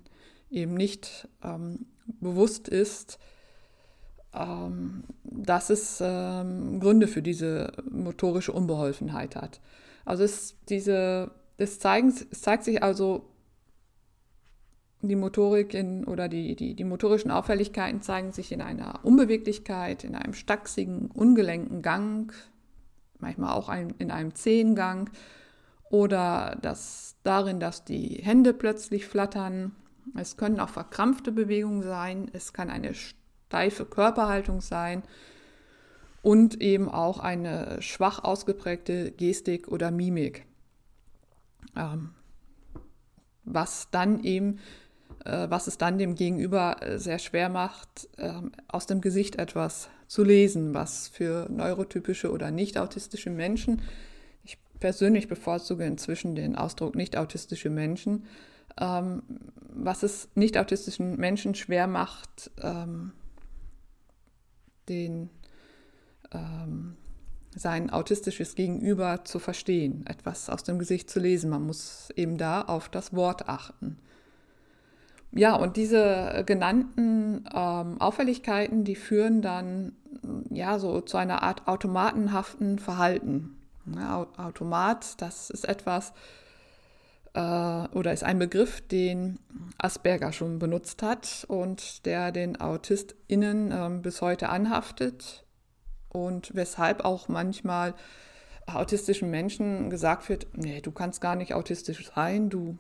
eben 0.50 0.74
nicht 0.74 1.28
ähm, 1.44 1.86
bewusst 2.06 2.68
ist, 2.68 3.20
ähm, 4.34 5.04
dass 5.24 5.70
es 5.70 6.00
ähm, 6.02 6.80
Gründe 6.80 7.08
für 7.08 7.22
diese 7.22 7.74
motorische 7.90 8.52
Unbeholfenheit 8.52 9.36
hat. 9.36 9.60
Also 10.06 10.24
es, 10.24 10.56
diese, 10.70 11.32
es, 11.58 11.80
zeigen, 11.80 12.14
es 12.32 12.42
zeigt 12.42 12.64
sich 12.64 12.82
also, 12.82 13.30
die 15.02 15.16
Motorik 15.16 15.74
in, 15.74 16.06
oder 16.06 16.28
die, 16.28 16.56
die, 16.56 16.74
die 16.74 16.84
motorischen 16.84 17.30
Auffälligkeiten 17.30 18.02
zeigen 18.02 18.32
sich 18.32 18.52
in 18.52 18.62
einer 18.62 19.02
Unbeweglichkeit, 19.04 20.04
in 20.04 20.16
einem 20.16 20.34
stachsigen, 20.34 21.12
ungelenken 21.12 21.82
Gang, 21.84 22.34
manchmal 23.20 23.54
auch 23.54 23.70
ein, 23.70 23.94
in 23.98 24.12
einem 24.12 24.36
Zehengang 24.36 25.10
oder 25.90 26.58
das, 26.62 27.16
darin, 27.24 27.60
dass 27.60 27.84
die 27.84 28.20
Hände 28.24 28.54
plötzlich 28.54 29.06
flattern. 29.06 29.76
Es 30.16 30.38
können 30.38 30.60
auch 30.60 30.70
verkrampfte 30.70 31.32
Bewegungen 31.32 31.84
sein, 31.84 32.30
es 32.34 32.54
kann 32.54 32.70
eine 32.70 32.94
steife 32.94 33.86
Körperhaltung 33.86 34.62
sein 34.62 35.04
und 36.22 36.62
eben 36.62 36.90
auch 36.90 37.20
eine 37.20 37.82
schwach 37.82 38.24
ausgeprägte 38.24 39.12
Gestik 39.12 39.68
oder 39.68 39.92
Mimik. 39.92 40.46
Ähm, 41.76 42.12
was 43.46 43.90
dann 43.92 44.24
eben, 44.24 44.60
was 45.50 45.68
es 45.68 45.78
dann 45.78 45.98
dem 45.98 46.16
Gegenüber 46.16 46.78
äh, 46.82 47.00
sehr 47.00 47.20
schwer 47.20 47.50
macht, 47.50 48.08
äh, 48.18 48.34
aus 48.68 48.86
dem 48.86 49.02
Gesicht 49.02 49.36
etwas 49.38 49.90
zu 50.08 50.24
lesen, 50.24 50.74
was 50.74 51.10
für 51.10 51.48
neurotypische 51.50 52.32
oder 52.32 52.50
nicht 52.52 52.78
autistische 52.78 53.30
Menschen, 53.30 53.82
ich 54.44 54.58
persönlich 54.80 55.28
bevorzuge 55.28 55.86
inzwischen 55.86 56.36
den 56.36 56.56
Ausdruck 56.56 56.96
nicht 56.96 57.18
autistische 57.18 57.70
Menschen, 57.70 58.26
ähm, 58.80 59.24
was 59.70 60.04
es 60.04 60.30
nicht 60.36 60.58
autistischen 60.58 61.18
Menschen 61.18 61.56
schwer 61.56 61.88
macht, 61.88 62.52
ähm, 62.62 63.12
den, 64.88 65.30
ähm, 66.32 66.96
sein 67.56 67.90
autistisches 67.90 68.56
Gegenüber 68.56 69.26
zu 69.26 69.40
verstehen, 69.40 70.06
etwas 70.08 70.50
aus 70.50 70.64
dem 70.64 70.80
Gesicht 70.80 71.10
zu 71.10 71.20
lesen. 71.20 71.50
Man 71.50 71.64
muss 71.64 72.12
eben 72.16 72.38
da 72.38 72.62
auf 72.62 72.88
das 72.88 73.14
Wort 73.14 73.50
achten. 73.50 73.98
Ja, 75.32 75.56
und 75.56 75.78
diese 75.78 76.44
genannten 76.46 77.46
ähm, 77.54 78.00
Auffälligkeiten, 78.00 78.84
die 78.84 78.96
führen 78.96 79.42
dann 79.42 79.94
ja 80.50 80.80
so 80.80 81.02
zu 81.02 81.18
einer 81.18 81.44
Art 81.44 81.68
automatenhaften 81.68 82.80
Verhalten. 82.80 83.58
Ja, 83.96 84.28
Automat, 84.38 85.22
das 85.22 85.50
ist 85.50 85.68
etwas 85.68 86.14
äh, 87.34 87.40
oder 87.40 88.12
ist 88.12 88.24
ein 88.24 88.40
Begriff, 88.40 88.82
den 88.88 89.40
Asperger 89.78 90.34
schon 90.34 90.60
benutzt 90.60 91.04
hat 91.04 91.46
und 91.48 92.06
der 92.06 92.32
den 92.32 92.60
AutistInnen 92.60 93.72
äh, 93.72 94.00
bis 94.02 94.22
heute 94.22 94.50
anhaftet 94.50 95.46
und 96.10 96.56
weshalb 96.56 97.06
auch 97.06 97.28
manchmal 97.28 97.94
autistischen 98.66 99.30
Menschen 99.30 99.90
gesagt 99.90 100.28
wird, 100.28 100.48
nee, 100.54 100.82
du 100.82 100.92
kannst 100.92 101.22
gar 101.22 101.36
nicht 101.36 101.54
autistisch 101.54 102.12
sein, 102.14 102.50
du 102.50 102.78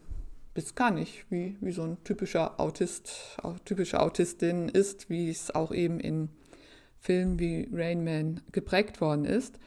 bist 0.58 0.76
gar 0.76 0.90
nicht, 0.90 1.24
wie, 1.30 1.56
wie 1.62 1.72
so 1.72 1.84
ein 1.84 2.04
typischer 2.04 2.60
Autist, 2.60 3.38
typische 3.64 4.00
Autistin 4.00 4.70
ist, 4.70 5.08
wie 5.08 5.30
es 5.30 5.54
auch 5.54 5.72
eben 5.72 6.00
in 6.00 6.30
Filmen 7.00 7.38
wie 7.38 7.70
Rain 7.72 8.04
Man 8.04 8.42
geprägt 8.52 9.00
worden 9.00 9.26
ist. 9.26 9.60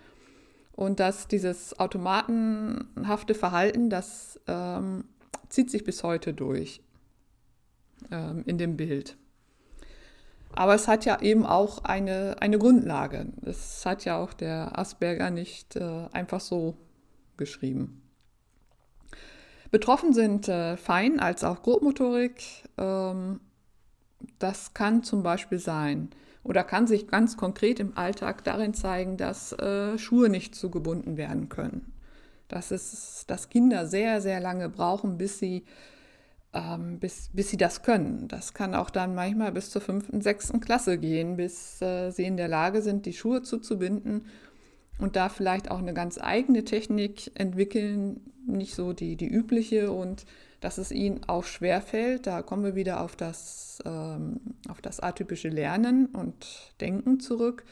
Und 0.72 0.98
dass 0.98 1.28
dieses 1.28 1.78
automatenhafte 1.78 3.36
Verhalten, 3.36 3.88
das 3.88 4.40
ähm, 4.48 5.04
zieht 5.48 5.70
sich 5.70 5.84
bis 5.84 6.02
heute 6.02 6.34
durch 6.34 6.82
ähm, 8.10 8.42
in 8.46 8.58
dem 8.58 8.76
Bild. 8.76 9.16
Aber 10.50 10.74
es 10.74 10.88
hat 10.88 11.04
ja 11.04 11.22
eben 11.22 11.46
auch 11.46 11.84
eine, 11.84 12.34
eine 12.40 12.58
Grundlage. 12.58 13.28
Es 13.42 13.86
hat 13.86 14.04
ja 14.04 14.18
auch 14.20 14.32
der 14.32 14.76
Asperger 14.76 15.30
nicht 15.30 15.76
äh, 15.76 16.08
einfach 16.10 16.40
so 16.40 16.76
geschrieben. 17.36 17.99
Betroffen 19.70 20.12
sind 20.12 20.48
äh, 20.48 20.76
Fein- 20.76 21.20
als 21.20 21.44
auch 21.44 21.62
Grobmotorik. 21.62 22.42
Ähm, 22.76 23.40
das 24.38 24.74
kann 24.74 25.02
zum 25.02 25.22
Beispiel 25.22 25.58
sein 25.58 26.10
oder 26.42 26.64
kann 26.64 26.86
sich 26.86 27.06
ganz 27.08 27.36
konkret 27.36 27.80
im 27.80 27.96
Alltag 27.96 28.44
darin 28.44 28.74
zeigen, 28.74 29.16
dass 29.16 29.52
äh, 29.52 29.98
Schuhe 29.98 30.28
nicht 30.28 30.54
zugebunden 30.54 31.16
werden 31.16 31.48
können. 31.48 31.92
Das 32.48 32.72
ist, 32.72 33.24
dass 33.28 33.48
Kinder 33.48 33.86
sehr, 33.86 34.20
sehr 34.20 34.40
lange 34.40 34.68
brauchen, 34.68 35.18
bis 35.18 35.38
sie, 35.38 35.64
ähm, 36.52 36.98
bis, 36.98 37.30
bis 37.32 37.50
sie 37.50 37.56
das 37.56 37.82
können. 37.82 38.26
Das 38.26 38.54
kann 38.54 38.74
auch 38.74 38.90
dann 38.90 39.14
manchmal 39.14 39.52
bis 39.52 39.70
zur 39.70 39.82
fünften, 39.82 40.20
sechsten 40.20 40.60
Klasse 40.60 40.98
gehen, 40.98 41.36
bis 41.36 41.80
äh, 41.80 42.10
sie 42.10 42.24
in 42.24 42.36
der 42.36 42.48
Lage 42.48 42.82
sind, 42.82 43.06
die 43.06 43.12
Schuhe 43.12 43.42
zuzubinden 43.42 44.26
und 45.00 45.16
da 45.16 45.28
vielleicht 45.28 45.70
auch 45.70 45.78
eine 45.78 45.94
ganz 45.94 46.18
eigene 46.18 46.64
Technik 46.64 47.30
entwickeln, 47.34 48.20
nicht 48.46 48.74
so 48.74 48.92
die, 48.92 49.16
die 49.16 49.28
übliche 49.28 49.90
und 49.90 50.24
dass 50.60 50.78
es 50.78 50.92
ihnen 50.92 51.22
auch 51.26 51.44
schwerfällt, 51.44 52.26
da 52.26 52.42
kommen 52.42 52.64
wir 52.64 52.74
wieder 52.74 53.00
auf 53.00 53.16
das, 53.16 53.78
ähm, 53.86 54.40
auf 54.68 54.82
das 54.82 55.00
atypische 55.00 55.48
Lernen 55.48 56.06
und 56.06 56.46
Denken 56.80 57.18
zurück, 57.18 57.64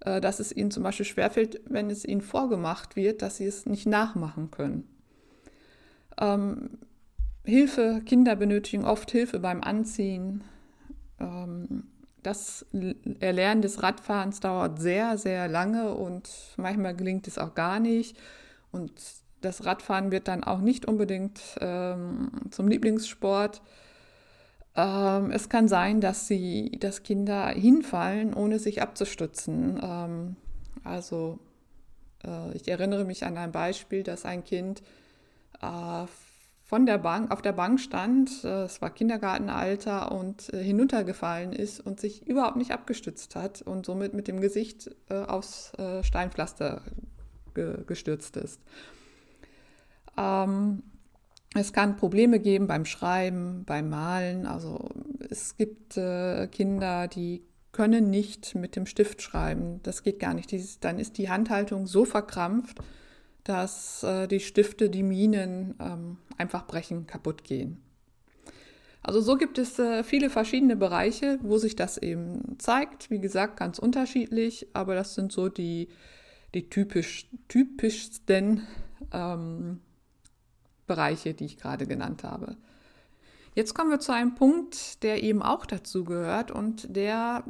äh, 0.00 0.20
dass 0.20 0.40
es 0.40 0.54
ihnen 0.54 0.70
zum 0.70 0.82
Beispiel 0.82 1.06
schwerfällt, 1.06 1.60
wenn 1.68 1.90
es 1.90 2.04
ihnen 2.04 2.22
vorgemacht 2.22 2.96
wird, 2.96 3.20
dass 3.20 3.36
sie 3.36 3.46
es 3.46 3.66
nicht 3.66 3.86
nachmachen 3.86 4.50
können. 4.50 4.88
Ähm, 6.18 6.78
Hilfe, 7.44 8.00
Kinder 8.06 8.36
benötigen 8.36 8.86
oft 8.86 9.10
Hilfe 9.10 9.38
beim 9.38 9.62
Anziehen. 9.62 10.42
Ähm, 11.20 11.84
das 12.24 12.66
Erlernen 13.20 13.62
des 13.62 13.82
Radfahrens 13.82 14.40
dauert 14.40 14.80
sehr, 14.80 15.18
sehr 15.18 15.46
lange 15.46 15.94
und 15.94 16.28
manchmal 16.56 16.96
gelingt 16.96 17.28
es 17.28 17.38
auch 17.38 17.54
gar 17.54 17.78
nicht. 17.78 18.16
Und 18.72 18.92
das 19.42 19.64
Radfahren 19.64 20.10
wird 20.10 20.26
dann 20.26 20.42
auch 20.42 20.60
nicht 20.60 20.86
unbedingt 20.86 21.40
ähm, 21.60 22.30
zum 22.50 22.66
Lieblingssport. 22.66 23.62
Ähm, 24.74 25.30
es 25.30 25.48
kann 25.48 25.68
sein, 25.68 26.00
dass 26.00 26.26
sie, 26.26 26.72
dass 26.80 27.02
Kinder 27.02 27.48
hinfallen, 27.48 28.32
ohne 28.32 28.58
sich 28.58 28.80
abzustützen. 28.80 29.78
Ähm, 29.82 30.36
also 30.82 31.38
äh, 32.24 32.56
ich 32.56 32.66
erinnere 32.68 33.04
mich 33.04 33.24
an 33.24 33.36
ein 33.36 33.52
Beispiel, 33.52 34.02
dass 34.02 34.24
ein 34.24 34.44
Kind 34.44 34.82
äh, 35.60 36.06
von 36.64 36.86
der 36.86 36.96
Bank, 36.96 37.30
auf 37.30 37.42
der 37.42 37.52
Bank 37.52 37.78
stand, 37.78 38.42
äh, 38.42 38.64
es 38.64 38.80
war 38.80 38.88
Kindergartenalter 38.88 40.10
und 40.10 40.52
äh, 40.54 40.62
hinuntergefallen 40.62 41.52
ist 41.52 41.78
und 41.78 42.00
sich 42.00 42.26
überhaupt 42.26 42.56
nicht 42.56 42.72
abgestützt 42.72 43.36
hat 43.36 43.60
und 43.60 43.84
somit 43.84 44.14
mit 44.14 44.28
dem 44.28 44.40
Gesicht 44.40 44.90
äh, 45.10 45.14
aufs 45.14 45.72
Steinpflaster 46.02 46.80
gestürzt 47.86 48.36
ist. 48.36 48.60
Ähm, 50.16 50.82
es 51.54 51.72
kann 51.72 51.96
Probleme 51.96 52.40
geben 52.40 52.66
beim 52.66 52.84
Schreiben, 52.84 53.64
beim 53.64 53.90
Malen. 53.90 54.46
Also 54.46 54.88
es 55.30 55.56
gibt 55.56 55.94
Kinder, 55.94 57.06
die 57.06 57.44
können 57.70 58.10
nicht 58.10 58.56
mit 58.56 58.74
dem 58.74 58.86
Stift 58.86 59.22
schreiben. 59.22 59.80
Das 59.84 60.02
geht 60.02 60.18
gar 60.18 60.34
nicht. 60.34 60.52
dann 60.82 60.98
ist 60.98 61.18
die 61.18 61.28
Handhaltung 61.28 61.86
so 61.86 62.04
verkrampft, 62.04 62.80
dass 63.44 64.02
äh, 64.02 64.26
die 64.26 64.40
Stifte, 64.40 64.90
die 64.90 65.02
Minen 65.02 65.74
ähm, 65.78 66.16
einfach 66.38 66.66
brechen, 66.66 67.06
kaputt 67.06 67.44
gehen. 67.44 67.80
Also 69.02 69.20
so 69.20 69.36
gibt 69.36 69.58
es 69.58 69.78
äh, 69.78 70.02
viele 70.02 70.30
verschiedene 70.30 70.76
Bereiche, 70.76 71.38
wo 71.42 71.58
sich 71.58 71.76
das 71.76 71.98
eben 71.98 72.58
zeigt. 72.58 73.10
Wie 73.10 73.20
gesagt, 73.20 73.58
ganz 73.58 73.78
unterschiedlich, 73.78 74.66
aber 74.72 74.94
das 74.94 75.14
sind 75.14 75.30
so 75.30 75.50
die, 75.50 75.88
die 76.54 76.70
typisch, 76.70 77.28
typischsten 77.48 78.66
ähm, 79.12 79.80
Bereiche, 80.86 81.34
die 81.34 81.44
ich 81.44 81.58
gerade 81.58 81.86
genannt 81.86 82.24
habe. 82.24 82.56
Jetzt 83.54 83.74
kommen 83.74 83.90
wir 83.90 84.00
zu 84.00 84.12
einem 84.12 84.34
Punkt, 84.34 85.02
der 85.02 85.22
eben 85.22 85.42
auch 85.42 85.66
dazu 85.66 86.04
gehört 86.04 86.50
und 86.50 86.96
der, 86.96 87.44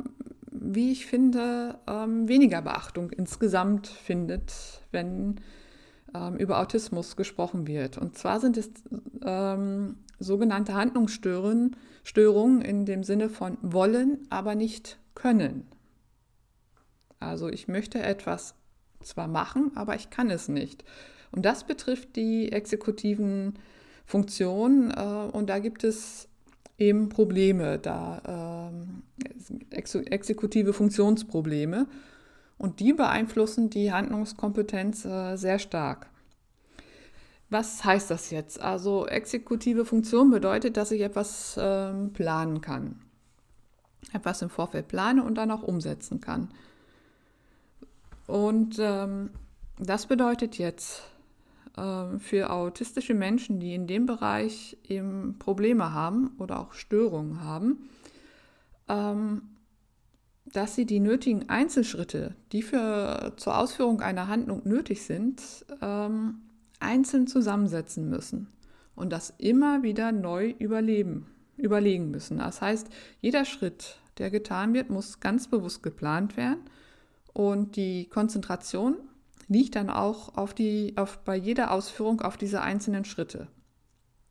wie 0.50 0.90
ich 0.90 1.06
finde, 1.06 1.78
ähm, 1.86 2.28
weniger 2.28 2.62
Beachtung 2.62 3.10
insgesamt 3.10 3.86
findet, 3.86 4.82
wenn 4.90 5.40
ähm, 6.14 6.36
über 6.36 6.60
Autismus 6.60 7.16
gesprochen 7.16 7.66
wird. 7.66 7.98
Und 7.98 8.16
zwar 8.16 8.40
sind 8.40 8.56
es 8.56 8.70
ähm, 9.22 9.96
sogenannte 10.18 10.74
Handlungsstörungen 10.74 11.76
Störungen 12.04 12.60
in 12.60 12.84
dem 12.84 13.02
Sinne 13.02 13.30
von 13.30 13.56
wollen, 13.62 14.26
aber 14.28 14.54
nicht 14.54 14.98
können. 15.14 15.66
Also 17.18 17.48
ich 17.48 17.66
möchte 17.66 18.02
etwas 18.02 18.54
zwar 19.02 19.26
machen, 19.26 19.72
aber 19.74 19.96
ich 19.96 20.10
kann 20.10 20.30
es 20.30 20.48
nicht. 20.48 20.84
Und 21.32 21.44
das 21.44 21.64
betrifft 21.64 22.14
die 22.16 22.52
exekutiven 22.52 23.54
Funktionen 24.04 24.90
äh, 24.90 25.30
und 25.32 25.48
da 25.48 25.58
gibt 25.58 25.82
es 25.82 26.28
eben 26.78 27.08
Probleme, 27.08 27.78
da 27.78 28.70
äh, 28.70 29.74
ex 29.74 29.94
exekutive 29.94 30.72
Funktionsprobleme. 30.72 31.86
Und 32.58 32.80
die 32.80 32.92
beeinflussen 32.92 33.70
die 33.70 33.92
Handlungskompetenz 33.92 35.04
äh, 35.04 35.36
sehr 35.36 35.58
stark. 35.58 36.08
Was 37.50 37.84
heißt 37.84 38.10
das 38.10 38.30
jetzt? 38.30 38.60
Also 38.60 39.06
exekutive 39.06 39.84
Funktion 39.84 40.30
bedeutet, 40.30 40.76
dass 40.76 40.90
ich 40.90 41.02
etwas 41.02 41.56
ähm, 41.60 42.12
planen 42.12 42.60
kann. 42.60 43.00
Etwas 44.12 44.42
im 44.42 44.50
Vorfeld 44.50 44.88
plane 44.88 45.22
und 45.22 45.36
dann 45.36 45.50
auch 45.50 45.62
umsetzen 45.62 46.20
kann. 46.20 46.48
Und 48.26 48.76
ähm, 48.78 49.30
das 49.78 50.06
bedeutet 50.06 50.56
jetzt 50.58 51.02
äh, 51.76 52.18
für 52.18 52.50
autistische 52.50 53.14
Menschen, 53.14 53.60
die 53.60 53.74
in 53.74 53.86
dem 53.86 54.06
Bereich 54.06 54.76
eben 54.88 55.36
Probleme 55.38 55.92
haben 55.92 56.34
oder 56.38 56.60
auch 56.60 56.72
Störungen 56.72 57.42
haben, 57.42 57.88
ähm, 58.88 59.42
dass 60.54 60.76
sie 60.76 60.86
die 60.86 61.00
nötigen 61.00 61.48
Einzelschritte, 61.48 62.36
die 62.52 62.62
für 62.62 63.32
zur 63.36 63.58
Ausführung 63.58 64.00
einer 64.00 64.28
Handlung 64.28 64.62
nötig 64.64 65.02
sind, 65.02 65.42
ähm, 65.82 66.42
einzeln 66.78 67.26
zusammensetzen 67.26 68.08
müssen 68.08 68.46
und 68.94 69.12
das 69.12 69.34
immer 69.38 69.82
wieder 69.82 70.12
neu 70.12 70.54
überleben, 70.58 71.26
überlegen 71.56 72.12
müssen. 72.12 72.38
Das 72.38 72.62
heißt, 72.62 72.88
jeder 73.20 73.44
Schritt, 73.44 73.98
der 74.18 74.30
getan 74.30 74.74
wird, 74.74 74.90
muss 74.90 75.18
ganz 75.18 75.48
bewusst 75.48 75.82
geplant 75.82 76.36
werden 76.36 76.60
und 77.32 77.74
die 77.74 78.08
Konzentration 78.08 78.94
liegt 79.48 79.74
dann 79.74 79.90
auch 79.90 80.36
auf 80.36 80.54
die, 80.54 80.96
auf, 80.96 81.18
bei 81.24 81.34
jeder 81.34 81.72
Ausführung 81.72 82.20
auf 82.20 82.36
diese 82.36 82.60
einzelnen 82.60 83.04
Schritte. 83.04 83.48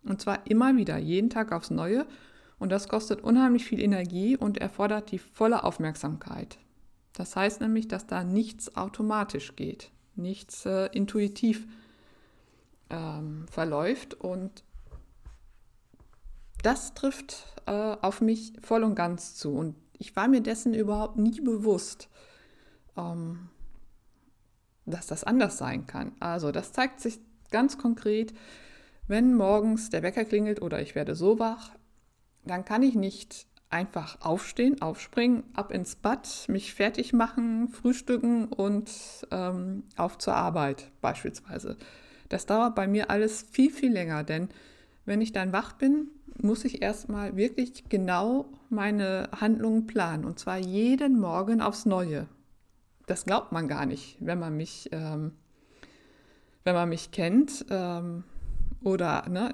Und 0.05 0.21
zwar 0.21 0.47
immer 0.47 0.77
wieder, 0.77 0.97
jeden 0.97 1.29
Tag 1.29 1.51
aufs 1.51 1.69
Neue 1.69 2.05
und 2.63 2.69
das 2.69 2.88
kostet 2.88 3.19
unheimlich 3.21 3.65
viel 3.65 3.82
Energie 3.82 4.38
und 4.38 4.58
erfordert 4.58 5.12
die 5.12 5.19
volle 5.19 5.65
Aufmerksamkeit. 5.65 6.58
Das 7.12 7.36
heißt 7.36 7.60
nämlich, 7.60 7.89
dass 7.89 8.08
da 8.08 8.23
nichts 8.23 8.78
automatisch 8.78 9.58
geht, 9.58 9.91
nichts 10.15 10.65
äh, 10.65 10.86
intuitiv 10.93 11.67
ähm, 12.89 13.47
verläuft. 13.52 14.13
Und 14.13 14.63
das 16.62 16.93
trifft 16.93 17.54
äh, 17.65 17.97
auf 17.99 18.21
mich 18.21 18.54
voll 18.62 18.86
und 18.86 18.95
ganz 18.95 19.36
zu. 19.36 19.52
Und 19.52 19.76
ich 19.99 20.15
war 20.15 20.30
mir 20.30 20.39
dessen 20.39 20.73
überhaupt 20.73 21.17
nie 21.17 21.41
bewusst, 21.41 22.08
ähm, 22.95 23.49
dass 24.86 25.08
das 25.08 25.26
anders 25.26 25.58
sein 25.58 25.86
kann. 25.86 26.13
Also 26.21 26.54
das 26.54 26.71
zeigt 26.71 27.02
sich 27.02 27.19
ganz 27.52 27.78
konkret, 27.78 28.34
wenn 29.10 29.36
morgens 29.36 29.89
der 29.89 30.02
Wecker 30.02 30.23
klingelt 30.23 30.62
oder 30.62 30.82
ich 30.82 30.95
werde 30.95 31.13
so 31.13 31.39
wach, 31.39 31.71
dann 32.45 32.65
kann 32.65 32.84
ich 32.84 32.95
nicht 32.95 33.47
einfach 33.69 34.21
aufstehen, 34.21 34.82
aufspringen, 34.82 35.43
ab 35.56 35.71
ins 35.71 35.95
Bad, 35.95 36.45
mich 36.47 36.73
fertig 36.73 37.12
machen, 37.12 37.69
frühstücken 37.69 38.45
und 38.45 38.89
ähm, 39.32 39.84
auf 39.97 40.17
zur 40.19 40.36
Arbeit 40.36 40.91
beispielsweise. 41.01 41.77
Das 42.29 42.45
dauert 42.45 42.75
bei 42.75 42.88
mir 42.88 43.10
alles 43.10 43.45
viel, 43.51 43.71
viel 43.71 43.91
länger, 43.91 44.23
denn 44.23 44.49
wenn 45.06 45.21
ich 45.21 45.34
dann 45.34 45.51
wach 45.51 45.73
bin, 45.73 46.08
muss 46.41 46.65
ich 46.65 46.82
erstmal 46.82 47.36
wirklich 47.36 47.89
genau 47.89 48.45
meine 48.69 49.29
Handlungen 49.39 49.88
planen 49.88 50.25
und 50.25 50.39
zwar 50.39 50.58
jeden 50.58 51.19
Morgen 51.19 51.62
aufs 51.62 51.86
Neue. 51.86 52.27
Das 53.06 53.25
glaubt 53.25 53.51
man 53.51 53.67
gar 53.67 53.86
nicht, 53.86 54.17
wenn 54.19 54.39
man 54.39 54.56
mich, 54.56 54.89
ähm, 54.91 55.34
wenn 56.63 56.75
man 56.75 56.89
mich 56.89 57.12
kennt 57.12 57.65
ähm, 57.69 58.23
oder 58.84 59.27
ne, 59.29 59.53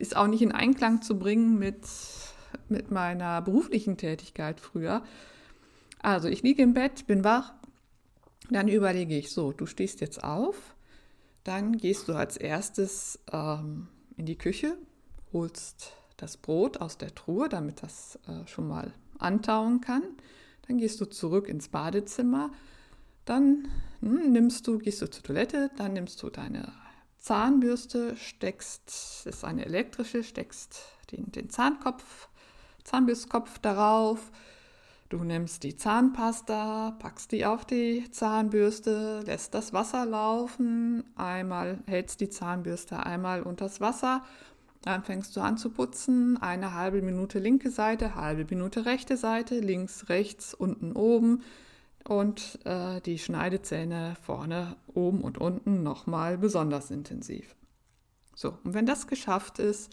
ist 0.00 0.16
auch 0.16 0.26
nicht 0.26 0.42
in 0.42 0.52
Einklang 0.52 1.02
zu 1.02 1.18
bringen 1.18 1.58
mit, 1.58 1.86
mit 2.68 2.90
meiner 2.90 3.42
beruflichen 3.42 3.96
Tätigkeit 3.96 4.58
früher. 4.58 5.04
Also 6.00 6.28
ich 6.28 6.42
liege 6.42 6.62
im 6.62 6.72
Bett, 6.72 7.06
bin 7.06 7.22
wach, 7.22 7.52
dann 8.50 8.68
überlege 8.68 9.16
ich 9.16 9.30
so, 9.30 9.52
du 9.52 9.66
stehst 9.66 10.00
jetzt 10.00 10.24
auf, 10.24 10.74
dann 11.44 11.76
gehst 11.76 12.08
du 12.08 12.14
als 12.14 12.36
erstes 12.36 13.18
ähm, 13.30 13.88
in 14.16 14.26
die 14.26 14.38
Küche, 14.38 14.76
holst 15.32 15.92
das 16.16 16.36
Brot 16.36 16.78
aus 16.78 16.98
der 16.98 17.14
Truhe, 17.14 17.48
damit 17.48 17.82
das 17.82 18.18
äh, 18.26 18.46
schon 18.46 18.68
mal 18.68 18.92
antauen 19.18 19.80
kann. 19.80 20.02
Dann 20.66 20.78
gehst 20.78 21.00
du 21.00 21.04
zurück 21.04 21.48
ins 21.48 21.68
Badezimmer. 21.68 22.50
Dann 23.24 23.68
hm, 24.00 24.32
nimmst 24.32 24.66
du, 24.66 24.78
gehst 24.78 25.02
du 25.02 25.10
zur 25.10 25.22
Toilette, 25.22 25.70
dann 25.76 25.92
nimmst 25.92 26.22
du 26.22 26.30
deine 26.30 26.72
Zahnbürste, 27.20 28.16
steckst, 28.16 29.26
ist 29.26 29.44
eine 29.44 29.66
elektrische, 29.66 30.24
steckst 30.24 30.82
den, 31.12 31.30
den 31.30 31.50
Zahnkopf, 31.50 32.28
Zahnbürstkopf 32.84 33.58
darauf, 33.58 34.30
Du 35.10 35.24
nimmst 35.24 35.64
die 35.64 35.76
Zahnpasta, 35.76 36.92
packst 37.00 37.32
die 37.32 37.44
auf 37.44 37.64
die 37.64 38.08
Zahnbürste, 38.12 39.22
lässt 39.26 39.54
das 39.54 39.72
Wasser 39.72 40.06
laufen, 40.06 41.02
einmal 41.16 41.80
hältst 41.86 42.20
die 42.20 42.28
Zahnbürste 42.28 43.04
einmal 43.04 43.42
unter 43.42 43.64
das 43.64 43.80
Wasser, 43.80 44.22
dann 44.82 45.02
fängst 45.02 45.36
du 45.36 45.40
an 45.40 45.58
zu 45.58 45.70
putzen, 45.70 46.40
eine 46.40 46.74
halbe 46.74 47.02
Minute 47.02 47.40
linke 47.40 47.70
Seite, 47.70 48.14
halbe 48.14 48.46
Minute 48.48 48.86
rechte 48.86 49.16
Seite, 49.16 49.58
links, 49.58 50.08
rechts, 50.08 50.54
unten, 50.54 50.92
oben 50.92 51.42
und 52.04 52.58
äh, 52.64 53.00
die 53.00 53.18
Schneidezähne 53.18 54.16
vorne, 54.22 54.76
oben 54.94 55.20
und 55.22 55.38
unten 55.38 55.82
nochmal 55.82 56.38
besonders 56.38 56.90
intensiv. 56.90 57.54
So, 58.34 58.56
und 58.64 58.74
wenn 58.74 58.86
das 58.86 59.06
geschafft 59.06 59.58
ist, 59.58 59.90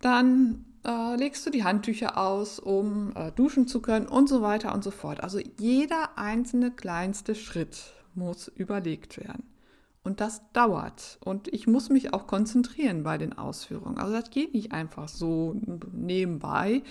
dann 0.00 0.64
äh, 0.84 1.16
legst 1.16 1.46
du 1.46 1.50
die 1.50 1.64
Handtücher 1.64 2.18
aus, 2.18 2.58
um 2.58 3.12
äh, 3.14 3.30
duschen 3.32 3.66
zu 3.66 3.80
können 3.80 4.06
und 4.06 4.28
so 4.28 4.42
weiter 4.42 4.74
und 4.74 4.82
so 4.82 4.90
fort. 4.90 5.22
Also 5.22 5.38
jeder 5.58 6.18
einzelne 6.18 6.70
kleinste 6.70 7.34
Schritt 7.34 7.92
muss 8.14 8.48
überlegt 8.48 9.18
werden. 9.18 9.44
Und 10.04 10.20
das 10.20 10.42
dauert. 10.52 11.18
Und 11.24 11.46
ich 11.48 11.68
muss 11.68 11.88
mich 11.88 12.12
auch 12.12 12.26
konzentrieren 12.26 13.04
bei 13.04 13.18
den 13.18 13.38
Ausführungen. 13.38 13.98
Also 13.98 14.12
das 14.12 14.30
geht 14.30 14.52
nicht 14.52 14.72
einfach 14.72 15.08
so 15.08 15.54
nebenbei. 15.92 16.82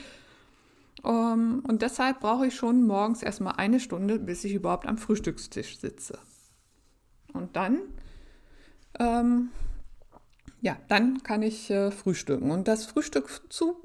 Um, 1.04 1.12
ähm, 1.14 1.64
und 1.68 1.82
deshalb 1.82 2.20
brauche 2.20 2.48
ich 2.48 2.56
schon 2.56 2.86
morgens 2.86 3.24
erstmal 3.24 3.56
eine 3.56 3.80
Stunde, 3.80 4.20
bis 4.20 4.44
ich 4.44 4.54
überhaupt 4.54 4.88
am 4.88 4.98
Frühstückstisch 4.98 5.80
sitze. 5.80 6.20
Und 7.34 7.56
dann 7.56 7.80
ähm, 9.00 9.50
ja, 10.62 10.78
dann 10.88 11.24
kann 11.24 11.42
ich 11.42 11.70
äh, 11.70 11.92
frühstücken. 11.92 12.52
Und 12.52 12.68
das 12.68 12.86
Frühstück 12.86 13.42
zu, 13.50 13.78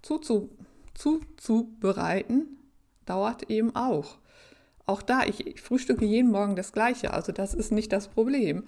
zu, 0.00 0.18
zu, 0.18 1.20
zu, 1.36 1.66
dauert 3.04 3.50
eben 3.50 3.76
auch. 3.76 4.16
Auch 4.86 5.02
da, 5.02 5.24
ich, 5.24 5.46
ich 5.46 5.60
frühstücke 5.60 6.04
jeden 6.04 6.30
Morgen 6.30 6.56
das 6.56 6.72
Gleiche, 6.72 7.12
also 7.12 7.30
das 7.30 7.54
ist 7.54 7.72
nicht 7.72 7.92
das 7.92 8.08
Problem. 8.08 8.64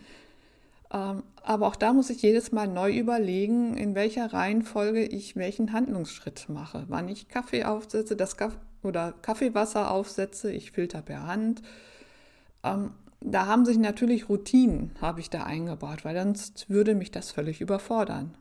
Ähm, 0.92 1.22
aber 1.46 1.66
auch 1.66 1.76
da 1.76 1.92
muss 1.92 2.08
ich 2.08 2.22
jedes 2.22 2.52
Mal 2.52 2.66
neu 2.66 2.90
überlegen, 2.90 3.76
in 3.76 3.94
welcher 3.94 4.32
Reihenfolge 4.32 5.04
ich 5.04 5.36
welchen 5.36 5.72
Handlungsschritt 5.72 6.48
mache. 6.48 6.86
Wann 6.88 7.06
ich 7.08 7.28
Kaffee 7.28 7.64
aufsetze, 7.64 8.16
das 8.16 8.38
Kaff 8.38 8.56
oder 8.82 9.12
Kaffeewasser 9.12 9.90
aufsetze, 9.90 10.50
ich 10.50 10.72
filter 10.72 11.02
per 11.02 11.26
Hand. 11.26 11.60
Ähm, 12.62 12.92
da 13.20 13.46
haben 13.46 13.66
sich 13.66 13.76
natürlich 13.76 14.30
Routinen, 14.30 14.92
habe 15.02 15.20
ich 15.20 15.28
da 15.28 15.42
eingebaut, 15.42 16.04
weil 16.04 16.16
sonst 16.16 16.70
würde 16.70 16.94
mich 16.94 17.10
das 17.10 17.30
völlig 17.30 17.60
überfordern. 17.60 18.36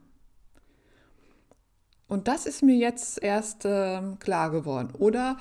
Und 2.08 2.30
das 2.30 2.46
ist 2.46 2.64
mir 2.64 2.76
jetzt 2.76 3.22
erst 3.22 3.66
äh, 3.66 4.02
klar 4.20 4.50
geworden. 4.50 4.94
Oder 4.98 5.38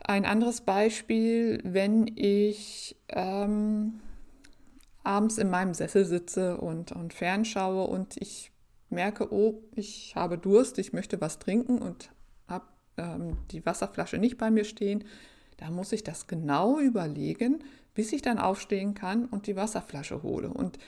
ein 0.00 0.26
anderes 0.26 0.60
Beispiel, 0.62 1.60
wenn 1.64 2.10
ich 2.14 2.96
ähm, 3.08 4.00
abends 5.10 5.38
in 5.38 5.50
meinem 5.50 5.74
Sessel 5.74 6.04
sitze 6.04 6.56
und, 6.56 6.92
und 6.92 7.12
fernschaue 7.12 7.84
und 7.84 8.16
ich 8.18 8.52
merke, 8.90 9.32
oh, 9.32 9.62
ich 9.74 10.14
habe 10.14 10.38
Durst, 10.38 10.78
ich 10.78 10.92
möchte 10.92 11.20
was 11.20 11.38
trinken 11.38 11.78
und 11.78 12.10
habe 12.46 12.66
ähm, 12.96 13.36
die 13.50 13.66
Wasserflasche 13.66 14.18
nicht 14.18 14.38
bei 14.38 14.50
mir 14.50 14.64
stehen, 14.64 15.04
da 15.56 15.70
muss 15.70 15.92
ich 15.92 16.04
das 16.04 16.26
genau 16.26 16.78
überlegen, 16.78 17.64
bis 17.94 18.12
ich 18.12 18.22
dann 18.22 18.38
aufstehen 18.38 18.94
kann 18.94 19.26
und 19.26 19.46
die 19.46 19.56
Wasserflasche 19.56 20.22
hole. 20.22 20.48
Und 20.48 20.78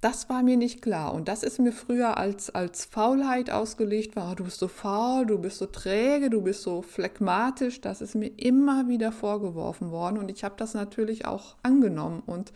das 0.00 0.28
war 0.28 0.42
mir 0.42 0.56
nicht 0.56 0.82
klar. 0.82 1.12
Und 1.14 1.28
das 1.28 1.42
ist 1.42 1.58
mir 1.58 1.72
früher 1.72 2.16
als, 2.16 2.50
als 2.54 2.84
Faulheit 2.86 3.50
ausgelegt, 3.50 4.16
war, 4.16 4.36
du 4.36 4.44
bist 4.44 4.58
so 4.58 4.68
faul, 4.68 5.26
du 5.26 5.38
bist 5.38 5.58
so 5.58 5.66
träge, 5.66 6.30
du 6.30 6.42
bist 6.42 6.62
so 6.62 6.82
phlegmatisch. 6.82 7.80
Das 7.80 8.00
ist 8.00 8.14
mir 8.14 8.30
immer 8.36 8.88
wieder 8.88 9.12
vorgeworfen 9.12 9.90
worden. 9.90 10.18
Und 10.18 10.30
ich 10.30 10.44
habe 10.44 10.54
das 10.56 10.74
natürlich 10.74 11.26
auch 11.26 11.56
angenommen 11.62 12.22
und 12.26 12.52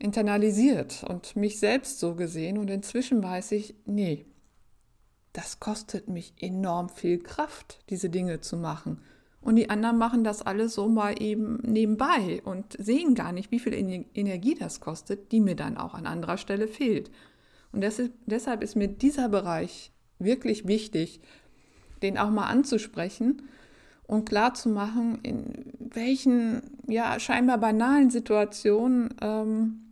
internalisiert 0.00 1.04
und 1.06 1.36
mich 1.36 1.60
selbst 1.60 2.00
so 2.00 2.14
gesehen. 2.16 2.58
Und 2.58 2.68
inzwischen 2.70 3.22
weiß 3.22 3.52
ich, 3.52 3.74
nee, 3.86 4.26
das 5.32 5.60
kostet 5.60 6.08
mich 6.08 6.34
enorm 6.40 6.88
viel 6.88 7.22
Kraft, 7.22 7.78
diese 7.90 8.10
Dinge 8.10 8.40
zu 8.40 8.56
machen. 8.56 9.00
Und 9.42 9.56
die 9.56 9.70
anderen 9.70 9.96
machen 9.96 10.24
das 10.24 10.42
alles 10.42 10.74
so 10.74 10.88
mal 10.88 11.22
eben 11.22 11.58
nebenbei 11.62 12.42
und 12.44 12.76
sehen 12.78 13.14
gar 13.14 13.32
nicht, 13.32 13.50
wie 13.50 13.58
viel 13.58 13.72
Energie 13.72 14.54
das 14.54 14.80
kostet, 14.80 15.32
die 15.32 15.40
mir 15.40 15.56
dann 15.56 15.78
auch 15.78 15.94
an 15.94 16.06
anderer 16.06 16.36
Stelle 16.36 16.68
fehlt. 16.68 17.10
Und 17.72 17.84
deshalb 18.26 18.62
ist 18.62 18.76
mir 18.76 18.88
dieser 18.88 19.28
Bereich 19.28 19.92
wirklich 20.18 20.66
wichtig, 20.66 21.20
den 22.02 22.18
auch 22.18 22.30
mal 22.30 22.48
anzusprechen 22.48 23.42
und 24.06 24.28
klar 24.28 24.54
zu 24.54 24.68
machen, 24.68 25.20
in 25.22 25.72
welchen 25.78 26.62
ja 26.86 27.18
scheinbar 27.20 27.58
banalen 27.58 28.10
Situationen 28.10 29.14
ähm, 29.22 29.89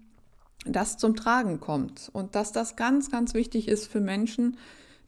das 0.65 0.99
zum 0.99 1.17
Tragen 1.17 1.61
kommt 1.61 2.11
und 2.13 2.35
dass 2.35 2.53
das 2.53 2.77
ganz, 2.77 3.11
ganz 3.11 3.35
wichtig 3.35 3.69
ist 3.69 3.87
für 3.87 4.01
Menschen, 4.01 4.57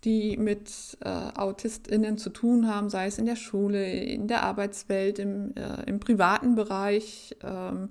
die 0.04 0.36
mit 0.36 0.96
äh, 1.00 1.08
AutistInnen 1.08 2.16
zu 2.16 2.30
tun 2.30 2.66
haben, 2.68 2.88
sei 2.88 3.06
es 3.06 3.18
in 3.18 3.26
der 3.26 3.36
Schule, 3.36 3.92
in 3.92 4.28
der 4.28 4.42
Arbeitswelt, 4.44 5.18
im, 5.18 5.54
äh, 5.56 5.82
im 5.86 6.00
privaten 6.00 6.54
Bereich. 6.54 7.36
Ähm, 7.42 7.90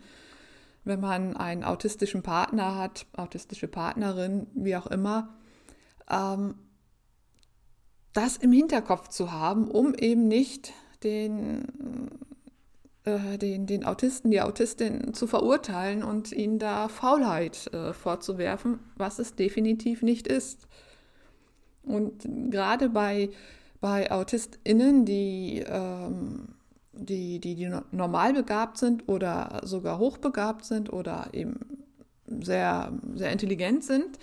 wenn 0.85 0.99
man 0.99 1.37
einen 1.37 1.63
autistischen 1.63 2.23
Partner 2.23 2.75
hat, 2.75 3.05
autistische 3.15 3.67
Partnerin, 3.67 4.47
wie 4.53 4.75
auch 4.75 4.87
immer, 4.87 5.35
ähm, 6.09 6.55
das 8.13 8.37
im 8.37 8.51
Hinterkopf 8.51 9.09
zu 9.09 9.31
haben, 9.31 9.69
um 9.69 9.93
eben 9.93 10.27
nicht 10.27 10.73
den, 11.03 12.09
äh, 13.17 13.37
den, 13.37 13.65
den 13.65 13.85
Autisten, 13.85 14.31
die 14.31 14.41
Autistin 14.41 15.13
zu 15.13 15.27
verurteilen 15.27 16.03
und 16.03 16.31
ihnen 16.31 16.59
da 16.59 16.87
Faulheit 16.87 17.71
äh, 17.73 17.93
vorzuwerfen, 17.93 18.79
was 18.95 19.19
es 19.19 19.35
definitiv 19.35 20.01
nicht 20.01 20.27
ist. 20.27 20.67
Und 21.83 22.27
gerade 22.51 22.89
bei, 22.89 23.29
bei 23.81 24.11
AutistInnen, 24.11 25.05
die, 25.05 25.63
ähm, 25.67 26.55
die, 26.93 27.39
die, 27.39 27.55
die 27.55 27.71
normal 27.91 28.33
begabt 28.33 28.77
sind 28.77 29.07
oder 29.07 29.61
sogar 29.63 29.97
hochbegabt 29.97 30.65
sind 30.65 30.91
oder 30.91 31.29
eben 31.33 31.85
sehr, 32.27 32.91
sehr 33.15 33.31
intelligent 33.31 33.83
sind, 33.83 34.19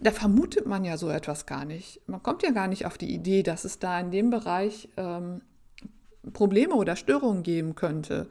da 0.00 0.10
vermutet 0.10 0.66
man 0.66 0.84
ja 0.84 0.96
so 0.96 1.08
etwas 1.08 1.46
gar 1.46 1.64
nicht. 1.64 2.00
Man 2.06 2.22
kommt 2.22 2.42
ja 2.42 2.50
gar 2.50 2.68
nicht 2.68 2.86
auf 2.86 2.98
die 2.98 3.12
Idee, 3.12 3.42
dass 3.42 3.64
es 3.64 3.78
da 3.78 3.98
in 4.00 4.10
dem 4.10 4.30
Bereich 4.30 4.88
ähm, 4.96 5.40
Probleme 6.32 6.74
oder 6.74 6.96
Störungen 6.96 7.42
geben 7.42 7.74
könnte. 7.74 8.28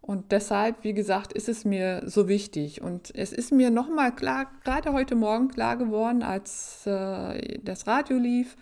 Und 0.00 0.30
deshalb, 0.30 0.84
wie 0.84 0.94
gesagt, 0.94 1.32
ist 1.32 1.48
es 1.48 1.64
mir 1.64 2.02
so 2.06 2.28
wichtig. 2.28 2.80
Und 2.80 3.12
es 3.14 3.32
ist 3.32 3.50
mir 3.50 3.70
nochmal 3.70 4.14
klar, 4.14 4.46
gerade 4.62 4.92
heute 4.92 5.16
Morgen 5.16 5.48
klar 5.48 5.76
geworden, 5.76 6.22
als 6.22 6.86
äh, 6.86 7.58
das 7.58 7.88
Radio 7.88 8.16
lief, 8.16 8.56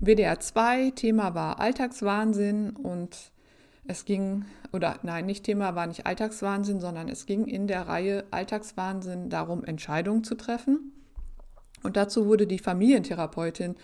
WDR 0.00 0.38
2, 0.38 0.90
Thema 0.90 1.34
war 1.34 1.58
Alltagswahnsinn 1.58 2.70
und 2.70 3.32
es 3.86 4.04
ging, 4.04 4.44
oder 4.72 4.98
nein, 5.02 5.24
nicht 5.24 5.44
Thema 5.44 5.74
war 5.74 5.86
nicht 5.86 6.06
Alltagswahnsinn, 6.06 6.80
sondern 6.80 7.08
es 7.08 7.24
ging 7.24 7.46
in 7.46 7.66
der 7.66 7.88
Reihe 7.88 8.24
Alltagswahnsinn 8.30 9.30
darum, 9.30 9.64
Entscheidungen 9.64 10.22
zu 10.22 10.34
treffen. 10.34 10.92
Und 11.82 11.96
dazu 11.96 12.26
wurde 12.26 12.46
die 12.46 12.58
Familientherapeutin 12.58 13.76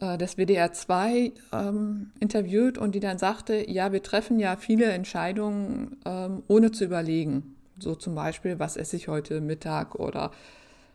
äh, 0.00 0.18
des 0.18 0.36
WDR 0.36 0.72
2 0.72 1.32
ähm, 1.52 2.10
interviewt 2.20 2.78
und 2.78 2.94
die 2.94 3.00
dann 3.00 3.18
sagte, 3.18 3.70
ja, 3.70 3.92
wir 3.92 4.02
treffen 4.02 4.38
ja 4.38 4.56
viele 4.56 4.86
Entscheidungen 4.86 5.96
ähm, 6.04 6.42
ohne 6.48 6.70
zu 6.72 6.84
überlegen. 6.84 7.56
So 7.78 7.94
zum 7.94 8.14
Beispiel, 8.14 8.58
was 8.58 8.76
esse 8.76 8.96
ich 8.96 9.08
heute 9.08 9.40
Mittag 9.40 9.94
oder, 9.94 10.32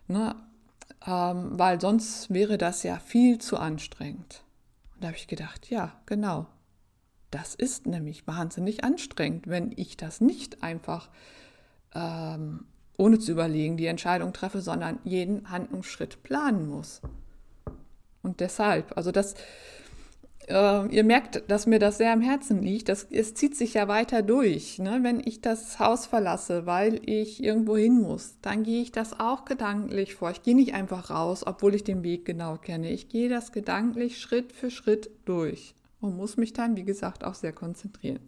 ne, 0.07 0.35
ähm, 1.05 1.51
weil 1.53 1.79
sonst 1.81 2.31
wäre 2.31 2.57
das 2.57 2.83
ja 2.83 2.99
viel 2.99 3.39
zu 3.39 3.57
anstrengend. 3.57 4.43
Und 4.95 5.03
da 5.03 5.07
habe 5.07 5.17
ich 5.17 5.27
gedacht, 5.27 5.69
ja, 5.69 5.93
genau. 6.05 6.47
Das 7.31 7.55
ist 7.55 7.87
nämlich 7.87 8.27
wahnsinnig 8.27 8.83
anstrengend, 8.83 9.47
wenn 9.47 9.71
ich 9.77 9.95
das 9.95 10.19
nicht 10.19 10.63
einfach 10.63 11.09
ähm, 11.95 12.65
ohne 12.97 13.19
zu 13.19 13.31
überlegen 13.31 13.77
die 13.77 13.85
Entscheidung 13.87 14.33
treffe, 14.33 14.61
sondern 14.61 14.99
jeden 15.03 15.49
Handlungsschritt 15.49 16.23
planen 16.23 16.67
muss. 16.67 17.01
Und 18.23 18.39
deshalb, 18.39 18.95
also 18.95 19.11
das, 19.11 19.35
äh, 20.47 20.87
ihr 20.87 21.03
merkt, 21.03 21.43
dass 21.49 21.65
mir 21.65 21.79
das 21.79 21.97
sehr 21.97 22.13
am 22.13 22.21
Herzen 22.21 22.61
liegt. 22.61 22.89
Das, 22.89 23.07
es 23.09 23.33
zieht 23.33 23.55
sich 23.55 23.73
ja 23.73 23.87
weiter 23.87 24.21
durch. 24.21 24.79
Ne? 24.79 24.99
Wenn 25.01 25.19
ich 25.19 25.41
das 25.41 25.79
Haus 25.79 26.05
verlasse, 26.05 26.65
weil 26.65 27.01
ich 27.05 27.43
irgendwo 27.43 27.77
hin 27.77 28.01
muss, 28.01 28.35
dann 28.41 28.63
gehe 28.63 28.81
ich 28.81 28.91
das 28.91 29.19
auch 29.19 29.45
gedanklich 29.45 30.15
vor. 30.15 30.31
Ich 30.31 30.43
gehe 30.43 30.55
nicht 30.55 30.73
einfach 30.73 31.09
raus, 31.09 31.45
obwohl 31.45 31.75
ich 31.75 31.83
den 31.83 32.03
Weg 32.03 32.25
genau 32.25 32.57
kenne. 32.57 32.91
Ich 32.91 33.09
gehe 33.09 33.29
das 33.29 33.51
gedanklich 33.51 34.19
Schritt 34.19 34.51
für 34.51 34.71
Schritt 34.71 35.09
durch 35.25 35.73
und 35.99 36.17
muss 36.17 36.37
mich 36.37 36.53
dann, 36.53 36.75
wie 36.75 36.83
gesagt, 36.83 37.23
auch 37.23 37.35
sehr 37.35 37.53
konzentrieren. 37.53 38.19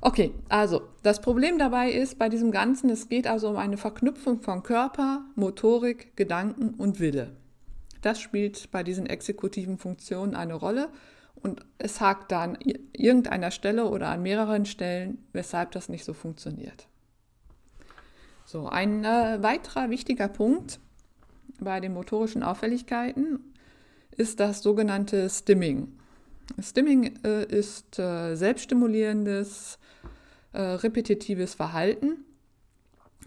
Okay, 0.00 0.34
also 0.50 0.82
das 1.02 1.22
Problem 1.22 1.58
dabei 1.58 1.90
ist 1.90 2.18
bei 2.18 2.28
diesem 2.28 2.50
Ganzen, 2.50 2.90
es 2.90 3.08
geht 3.08 3.26
also 3.26 3.48
um 3.48 3.56
eine 3.56 3.78
Verknüpfung 3.78 4.42
von 4.42 4.62
Körper, 4.62 5.24
Motorik, 5.34 6.14
Gedanken 6.14 6.74
und 6.74 7.00
Wille. 7.00 7.30
Das 8.04 8.20
spielt 8.20 8.70
bei 8.70 8.82
diesen 8.82 9.06
exekutiven 9.06 9.78
Funktionen 9.78 10.34
eine 10.34 10.52
Rolle 10.52 10.90
und 11.36 11.64
es 11.78 12.02
hakt 12.02 12.32
da 12.32 12.42
an 12.42 12.58
irgendeiner 12.92 13.50
Stelle 13.50 13.88
oder 13.88 14.08
an 14.08 14.22
mehreren 14.22 14.66
Stellen, 14.66 15.24
weshalb 15.32 15.72
das 15.72 15.88
nicht 15.88 16.04
so 16.04 16.12
funktioniert. 16.12 16.86
So, 18.44 18.68
ein 18.68 19.06
äh, 19.06 19.42
weiterer 19.42 19.88
wichtiger 19.88 20.28
Punkt 20.28 20.80
bei 21.58 21.80
den 21.80 21.94
motorischen 21.94 22.42
Auffälligkeiten 22.42 23.40
ist 24.18 24.38
das 24.38 24.62
sogenannte 24.62 25.30
Stimming. 25.30 25.98
Stimming 26.60 27.18
äh, 27.24 27.46
ist 27.46 27.98
äh, 27.98 28.34
selbststimulierendes, 28.34 29.78
äh, 30.52 30.60
repetitives 30.60 31.54
Verhalten. 31.54 32.26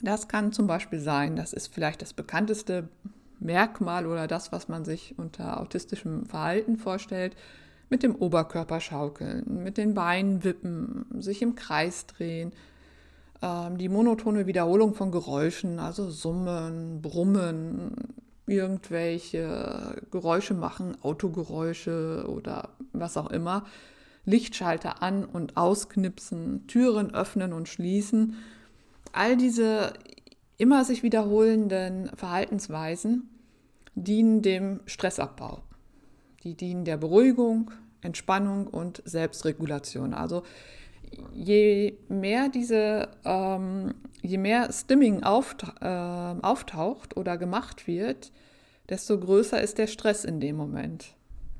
Das 0.03 0.27
kann 0.27 0.51
zum 0.51 0.67
Beispiel 0.67 0.99
sein, 0.99 1.35
das 1.35 1.51
ist 1.51 1.73
vielleicht 1.73 2.03
das 2.03 2.13
bekannteste 2.13 2.89
Merkmal 3.39 4.05
oder 4.05 4.27
das, 4.27 4.51
was 4.51 4.67
man 4.67 4.85
sich 4.85 5.15
unter 5.17 5.59
autistischem 5.59 6.25
Verhalten 6.25 6.77
vorstellt, 6.77 7.35
mit 7.89 8.03
dem 8.03 8.15
Oberkörper 8.15 8.81
schaukeln, 8.81 9.63
mit 9.63 9.77
den 9.77 9.93
Beinen 9.93 10.43
wippen, 10.43 11.05
sich 11.19 11.41
im 11.41 11.55
Kreis 11.55 12.05
drehen, 12.05 12.51
ähm, 13.41 13.77
die 13.77 13.89
monotone 13.89 14.47
Wiederholung 14.47 14.93
von 14.93 15.11
Geräuschen, 15.11 15.79
also 15.79 16.09
Summen, 16.09 17.01
Brummen, 17.01 17.93
irgendwelche 18.45 20.01
Geräusche 20.11 20.53
machen, 20.53 20.97
Autogeräusche 21.01 22.25
oder 22.27 22.69
was 22.93 23.17
auch 23.17 23.29
immer, 23.29 23.65
Lichtschalter 24.25 25.01
an 25.03 25.25
und 25.25 25.55
ausknipsen, 25.55 26.67
Türen 26.67 27.13
öffnen 27.13 27.53
und 27.53 27.69
schließen. 27.69 28.35
All 29.13 29.37
diese 29.37 29.93
immer 30.57 30.83
sich 30.85 31.03
wiederholenden 31.03 32.09
Verhaltensweisen 32.15 33.29
dienen 33.95 34.41
dem 34.41 34.81
Stressabbau. 34.85 35.61
Die 36.43 36.55
dienen 36.55 36.85
der 36.85 36.97
Beruhigung, 36.97 37.71
Entspannung 38.01 38.67
und 38.67 39.01
Selbstregulation. 39.05 40.13
Also 40.13 40.43
je 41.33 41.97
mehr 42.09 42.49
diese, 42.49 43.09
ähm, 43.25 43.93
je 44.21 44.37
mehr 44.37 44.71
Stimming 44.71 45.23
auft 45.23 45.65
äh, 45.81 45.85
auftaucht 45.85 47.17
oder 47.17 47.37
gemacht 47.37 47.87
wird, 47.87 48.31
desto 48.89 49.19
größer 49.19 49.61
ist 49.61 49.77
der 49.77 49.87
Stress 49.87 50.25
in 50.25 50.39
dem 50.39 50.55
Moment. 50.55 51.15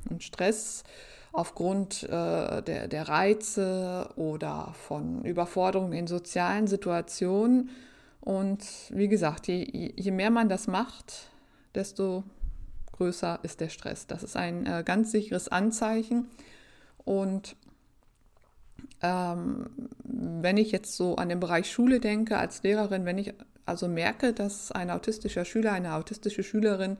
Und 0.10 0.23
Stress 0.23 0.83
aufgrund 1.31 2.03
äh, 2.03 2.62
der, 2.62 2.88
der 2.88 3.10
Reize 3.10 4.10
oder 4.15 4.73
von 4.88 5.23
Überforderungen 5.23 5.93
in 5.93 6.07
sozialen 6.07 6.67
Situationen. 6.67 7.69
Und 8.27 8.65
wie 8.89 9.07
gesagt, 9.07 9.47
je, 9.47 9.93
je 9.95 10.11
mehr 10.11 10.31
man 10.31 10.49
das 10.49 10.67
macht, 10.67 11.29
desto 11.75 12.25
größer 12.91 13.39
ist 13.43 13.61
der 13.61 13.69
Stress. 13.69 14.05
Das 14.05 14.21
ist 14.21 14.35
ein 14.35 14.65
äh, 14.65 14.83
ganz 14.85 15.13
sicheres 15.13 15.47
Anzeichen. 15.47 16.27
Und 17.05 17.55
ähm, 19.01 19.69
wenn 20.03 20.57
ich 20.57 20.73
jetzt 20.73 20.97
so 20.97 21.15
an 21.15 21.29
den 21.29 21.39
Bereich 21.39 21.71
Schule 21.71 22.01
denke, 22.01 22.37
als 22.37 22.63
Lehrerin, 22.63 23.05
wenn 23.05 23.17
ich 23.17 23.33
also 23.65 23.87
merke, 23.87 24.33
dass 24.33 24.73
ein 24.73 24.91
autistischer 24.91 25.45
Schüler, 25.45 25.71
eine 25.71 25.93
autistische 25.93 26.43
Schülerin 26.43 26.97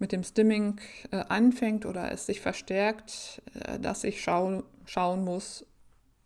mit 0.00 0.10
dem 0.10 0.24
Stimming 0.24 0.80
äh, 1.12 1.18
anfängt 1.28 1.86
oder 1.86 2.10
es 2.10 2.26
sich 2.26 2.40
verstärkt, 2.40 3.40
äh, 3.54 3.78
dass 3.78 4.02
ich 4.02 4.20
schau 4.20 4.64
schauen 4.84 5.24
muss, 5.24 5.64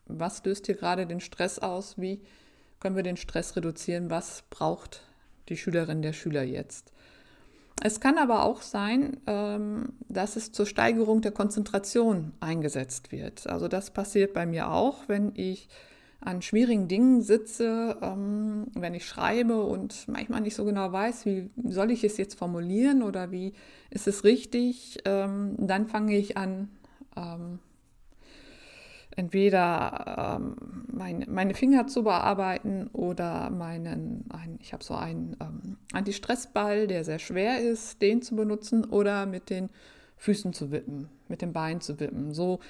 was 0.07 0.43
löst 0.47 0.65
hier 0.65 0.77
gerade 0.77 1.07
den 1.07 1.21
Stress 1.21 1.59
aus, 1.59 1.99
wie 1.99 2.23
können 2.81 2.97
wir 2.97 3.03
den 3.03 3.17
Stress 3.17 3.57
reduzieren, 3.57 4.11
was 4.11 4.43
braucht 4.51 5.03
die 5.49 5.57
Schülerin, 5.57 6.03
der 6.03 6.13
Schüler 6.13 6.43
jetzt. 6.43 6.93
Es 7.83 8.01
kann 8.01 8.19
aber 8.19 8.45
auch 8.45 8.61
sein, 8.61 9.17
ähm, 9.27 9.95
dass 10.09 10.37
es 10.37 10.53
zur 10.53 10.67
Steigerung 10.67 11.23
der 11.23 11.33
Konzentration 11.33 12.33
eingesetzt 12.41 13.11
wird. 13.11 13.47
Also 13.47 13.69
das 13.69 13.91
passiert 13.91 14.35
bei 14.35 14.45
mir 14.45 14.71
auch, 14.71 15.09
wenn 15.09 15.33
ich 15.35 15.69
an 16.21 16.43
schwierigen 16.43 16.89
Dingen 16.89 17.23
sitze, 17.23 17.97
ähm, 18.03 18.67
wenn 18.75 18.93
ich 18.93 19.07
schreibe 19.07 19.63
und 19.63 20.07
manchmal 20.09 20.43
nicht 20.43 20.55
so 20.55 20.67
genau 20.67 20.93
weiß, 20.93 21.25
wie 21.25 21.49
soll 21.65 21.91
ich 21.91 22.05
es 22.05 22.19
jetzt 22.19 22.39
formulieren 22.39 23.03
oder 23.03 23.31
wie 23.31 23.55
ist 23.89 24.07
es 24.07 24.25
richtig, 24.25 24.99
ähm, 25.07 25.55
dann 25.59 25.87
fange 25.87 26.17
ich 26.17 26.37
an, 26.37 26.69
entweder 29.17 30.39
ähm, 30.41 30.57
meine, 30.93 31.27
meine 31.27 31.55
Finger 31.55 31.87
zu 31.87 32.05
bearbeiten 32.05 32.89
oder 32.93 33.51
meinen, 33.51 34.25
ein, 34.31 34.59
ich 34.61 34.73
habe 34.73 34.85
so 34.85 34.95
einen 34.95 35.37
ähm, 35.41 35.77
Anti-Stress-Ball, 35.93 36.87
der 36.87 37.05
sehr 37.05 37.19
schwer 37.19 37.61
ist, 37.61 38.01
den 38.03 38.23
zu 38.23 38.37
benutzen 38.37 38.85
oder 38.85 39.27
mit 39.27 39.51
den 39.51 39.71
Füßen 40.17 40.53
zu 40.53 40.71
wippen, 40.71 41.09
mit 41.29 41.43
den 41.43 41.53
Beinen 41.53 41.81
zu 41.81 41.99
wippen. 41.99 42.35
So 42.35 42.61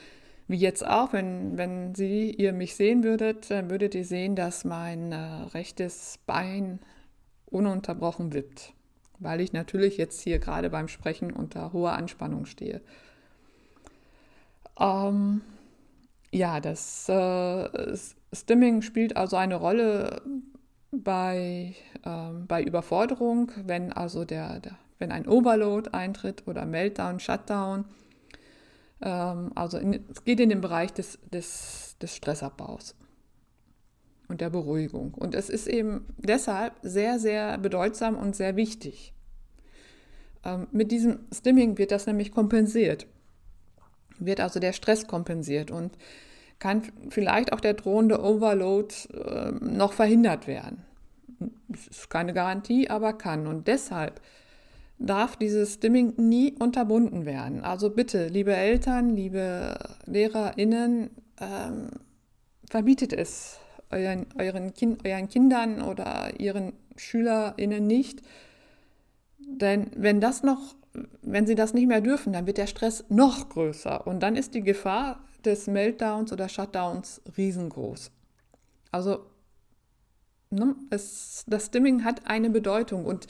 wie 0.49 0.57
jetzt 0.57 0.85
auch, 0.87 1.13
wenn, 1.13 1.59
wenn 1.59 1.95
Sie, 1.95 2.31
ihr 2.31 2.53
mich 2.53 2.75
sehen 2.75 3.05
würdet, 3.05 3.51
dann 3.51 3.71
würdet 3.71 3.95
ihr 3.95 4.05
sehen, 4.05 4.35
dass 4.35 4.65
mein 4.65 5.13
äh, 5.13 5.17
rechtes 5.17 6.19
Bein 6.27 6.81
ununterbrochen 7.47 8.33
wippt, 8.33 8.73
weil 9.19 9.41
ich 9.41 9.53
natürlich 9.53 9.97
jetzt 9.97 10.21
hier 10.21 10.39
gerade 10.39 10.71
beim 10.71 10.89
Sprechen 10.89 11.33
unter 11.33 11.73
hoher 11.73 11.93
Anspannung 11.93 12.47
stehe. 12.47 12.81
Ähm, 14.79 15.43
ja, 16.33 16.61
das 16.61 17.09
äh, 17.09 17.97
Stimming 18.33 18.83
spielt 18.83 19.17
also 19.17 19.37
eine 19.37 19.57
Rolle 19.57 20.23
bei, 20.93 21.75
äh, 22.05 22.31
bei 22.47 22.63
Überforderung, 22.63 23.53
wenn 23.65 23.93
also 23.93 24.25
der, 24.25 24.61
der, 24.61 24.77
wenn 24.99 25.13
ein 25.13 25.27
Overload 25.27 25.91
eintritt 25.93 26.47
oder 26.47 26.67
Meltdown, 26.67 27.21
Shutdown 27.21 27.85
ähm, 29.03 29.53
also 29.55 29.79
in, 29.79 30.05
es 30.11 30.25
geht 30.25 30.41
in 30.41 30.51
den 30.51 30.61
Bereich 30.61 30.93
des, 30.93 31.19
des, 31.33 31.97
des 32.01 32.17
Stressabbaus 32.17 32.95
und 34.29 34.41
der 34.41 34.51
Beruhigung. 34.51 35.15
Und 35.15 35.35
es 35.35 35.49
ist 35.49 35.67
eben 35.67 36.07
deshalb 36.19 36.75
sehr, 36.83 37.19
sehr 37.19 37.59
bedeutsam 37.59 38.17
und 38.17 38.37
sehr 38.37 38.57
wichtig. 38.57 39.15
Ähm, 40.45 40.69
mit 40.71 40.93
diesem 40.93 41.21
Stimming 41.33 41.79
wird 41.79 41.93
das 41.93 42.07
nämlich 42.07 42.33
kompensiert, 42.33 43.07
wird 44.21 44.41
also 44.41 44.61
der 44.61 44.73
Stress 44.73 45.07
kompensiert 45.07 45.71
und 45.71 45.93
kann 46.59 46.83
vielleicht 47.09 47.53
auch 47.53 47.61
der 47.61 47.75
drohende 47.75 48.23
Overload 48.23 48.95
äh, 49.13 49.53
noch 49.61 49.93
verhindert 49.93 50.47
werden. 50.47 50.85
Das 51.69 51.87
ist 51.87 52.11
keine 52.11 52.35
Garantie, 52.35 52.91
aber 52.91 53.15
kann. 53.15 53.47
Und 53.47 53.67
deshalb 53.67 54.21
darf 54.99 55.37
dieses 55.37 55.75
Stimming 55.75 56.15
nie 56.19 56.55
unterbunden 56.59 57.25
werden. 57.25 57.63
Also 57.65 57.91
bitte, 57.91 58.29
liebe 58.29 58.55
Eltern, 58.55 59.17
liebe 59.17 59.79
LehrerInnen, 60.05 61.11
ähm, 61.41 61.89
verbietet 62.69 63.15
es 63.15 63.59
euren, 63.91 64.27
euren, 64.39 64.75
kind, 64.75 65.07
euren 65.07 65.29
Kindern 65.29 65.81
oder 65.81 66.39
ihren 66.39 66.75
SchülerInnen 66.97 67.87
nicht. 67.87 68.23
Denn 69.39 69.91
wenn 69.97 70.21
das 70.21 70.43
noch, 70.43 70.75
wenn 71.23 71.47
sie 71.47 71.55
das 71.55 71.75
nicht 71.75 71.87
mehr 71.87 72.01
dürfen, 72.01 72.33
dann 72.33 72.47
wird 72.47 72.59
der 72.59 72.67
Stress 72.67 73.05
noch 73.09 73.49
größer 73.49 74.07
und 74.07 74.21
dann 74.21 74.37
ist 74.37 74.55
die 74.55 74.63
Gefahr 74.63 75.21
des 75.45 75.67
Meltdowns 75.67 76.33
oder 76.33 76.49
Shutdowns 76.49 77.23
riesengroß. 77.37 78.11
Also 78.91 79.27
ne, 80.51 80.75
es, 80.91 81.45
das 81.47 81.67
Stimming 81.67 82.05
hat 82.05 82.27
eine 82.27 82.51
Bedeutung 82.51 83.05
und 83.07 83.27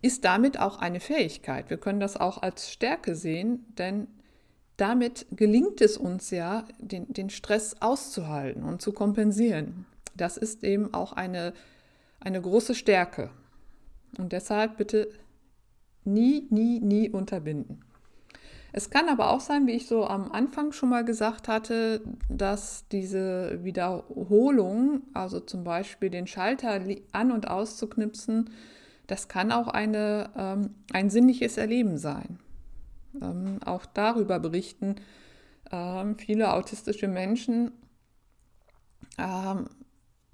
ist 0.00 0.24
damit 0.24 0.58
auch 0.58 0.78
eine 0.78 1.00
Fähigkeit. 1.00 1.70
Wir 1.70 1.76
können 1.76 2.00
das 2.00 2.16
auch 2.16 2.42
als 2.42 2.70
Stärke 2.70 3.14
sehen, 3.14 3.66
denn 3.78 4.08
damit 4.76 5.26
gelingt 5.30 5.80
es 5.80 5.96
uns 5.96 6.30
ja, 6.30 6.64
den, 6.78 7.12
den 7.12 7.30
Stress 7.30 7.76
auszuhalten 7.80 8.64
und 8.64 8.82
zu 8.82 8.92
kompensieren. 8.92 9.86
Das 10.16 10.36
ist 10.36 10.64
eben 10.64 10.92
auch 10.92 11.12
eine, 11.12 11.52
eine 12.20 12.40
große 12.40 12.74
Stärke. 12.74 13.30
Und 14.18 14.32
deshalb 14.32 14.76
bitte 14.76 15.08
nie, 16.04 16.46
nie, 16.50 16.80
nie 16.80 17.10
unterbinden. 17.10 17.84
Es 18.74 18.88
kann 18.88 19.10
aber 19.10 19.30
auch 19.30 19.40
sein, 19.40 19.66
wie 19.66 19.72
ich 19.72 19.86
so 19.86 20.06
am 20.06 20.32
Anfang 20.32 20.72
schon 20.72 20.88
mal 20.88 21.04
gesagt 21.04 21.46
hatte, 21.46 22.00
dass 22.30 22.88
diese 22.88 23.62
Wiederholung, 23.62 25.02
also 25.12 25.40
zum 25.40 25.62
Beispiel 25.62 26.08
den 26.08 26.26
Schalter 26.26 26.80
an 27.12 27.32
und 27.32 27.48
auszuknipsen, 27.48 28.50
das 29.06 29.28
kann 29.28 29.52
auch 29.52 29.68
eine, 29.68 30.30
ähm, 30.36 30.70
ein 30.92 31.10
sinnliches 31.10 31.58
Erleben 31.58 31.98
sein. 31.98 32.38
Ähm, 33.20 33.58
auch 33.62 33.84
darüber 33.84 34.38
berichten 34.38 34.96
ähm, 35.70 36.16
viele 36.16 36.52
autistische 36.54 37.08
Menschen, 37.08 37.72
ähm, 39.18 39.66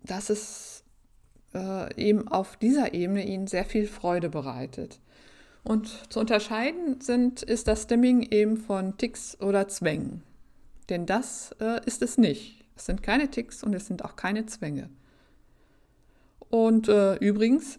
dass 0.05 0.31
es 0.31 0.85
äh, 1.55 1.95
eben 1.97 2.29
auf 2.29 2.57
dieser 2.57 2.95
Ebene 2.95 3.27
ihnen 3.27 3.49
sehr 3.49 3.65
viel 3.65 3.87
Freude 3.87 4.29
bereitet. 4.29 5.01
Und 5.65 6.13
zu 6.13 6.21
unterscheiden 6.21 7.01
sind, 7.01 7.43
ist 7.43 7.69
das 7.69 7.83
Stimming 7.85 8.23
eben 8.23 8.57
von 8.57 8.97
Ticks 8.97 9.39
oder 9.41 9.69
Zwängen. 9.69 10.23
Denn 10.89 11.05
das 11.05 11.55
äh, 11.61 11.85
ist 11.85 12.03
es 12.03 12.17
nicht. 12.17 12.65
Es 12.77 12.87
sind 12.87 13.03
keine 13.03 13.31
Ticks 13.31 13.63
und 13.63 13.75
es 13.75 13.87
sind 13.87 14.05
auch 14.05 14.17
keine 14.17 14.47
Zwänge. 14.47 14.89
Und 16.49 16.89
äh, 16.89 17.17
übrigens, 17.17 17.79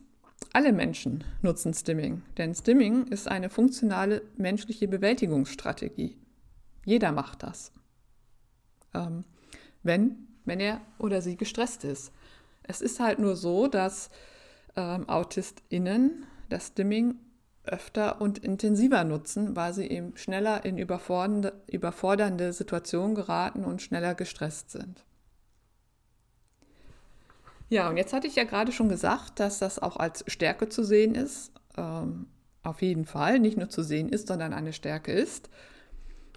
alle 0.53 0.73
Menschen 0.73 1.23
nutzen 1.41 1.73
Stimming, 1.73 2.23
denn 2.37 2.55
Stimming 2.55 3.07
ist 3.07 3.27
eine 3.27 3.49
funktionale 3.49 4.21
menschliche 4.37 4.87
Bewältigungsstrategie. 4.87 6.17
Jeder 6.85 7.11
macht 7.11 7.43
das, 7.43 7.71
ähm, 8.93 9.25
wenn, 9.83 10.27
wenn 10.45 10.59
er 10.59 10.81
oder 10.97 11.21
sie 11.21 11.37
gestresst 11.37 11.83
ist. 11.83 12.11
Es 12.63 12.81
ist 12.81 12.99
halt 12.99 13.19
nur 13.19 13.35
so, 13.35 13.67
dass 13.67 14.09
ähm, 14.75 15.07
AutistInnen 15.09 16.25
das 16.49 16.67
Stimming 16.67 17.15
öfter 17.69 18.21
und 18.21 18.39
intensiver 18.39 19.03
nutzen, 19.03 19.55
weil 19.55 19.73
sie 19.73 19.87
eben 19.87 20.15
schneller 20.17 20.65
in 20.65 20.77
überfordernde, 20.77 21.53
überfordernde 21.67 22.53
Situationen 22.53 23.15
geraten 23.15 23.63
und 23.63 23.81
schneller 23.81 24.15
gestresst 24.15 24.71
sind. 24.71 25.05
Ja, 27.69 27.87
und 27.89 27.97
jetzt 27.97 28.13
hatte 28.13 28.27
ich 28.27 28.35
ja 28.35 28.45
gerade 28.45 28.71
schon 28.71 28.89
gesagt, 28.89 29.39
dass 29.39 29.59
das 29.59 29.79
auch 29.79 29.97
als 29.97 30.23
Stärke 30.27 30.69
zu 30.69 30.83
sehen 30.83 31.13
ist. 31.13 31.51
Ähm, 31.77 32.27
auf 32.63 32.81
jeden 32.81 33.05
Fall 33.05 33.39
nicht 33.39 33.57
nur 33.57 33.69
zu 33.69 33.83
sehen 33.83 34.09
ist, 34.09 34.27
sondern 34.27 34.53
eine 34.53 34.73
Stärke 34.73 35.11
ist. 35.11 35.49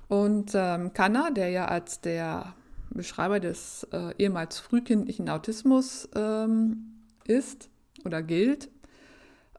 Und 0.09 0.53
ähm, 0.55 0.93
Kanner, 0.93 1.31
der 1.31 1.49
ja 1.49 1.67
als 1.67 2.01
der 2.01 2.55
Beschreiber 2.91 3.41
des 3.41 3.87
äh, 3.93 4.15
ehemals 4.19 4.59
frühkindlichen 4.59 5.31
Autismus 5.31 6.09
ähm, 6.15 6.99
ist 7.25 7.71
oder 8.05 8.23
gilt, 8.23 8.69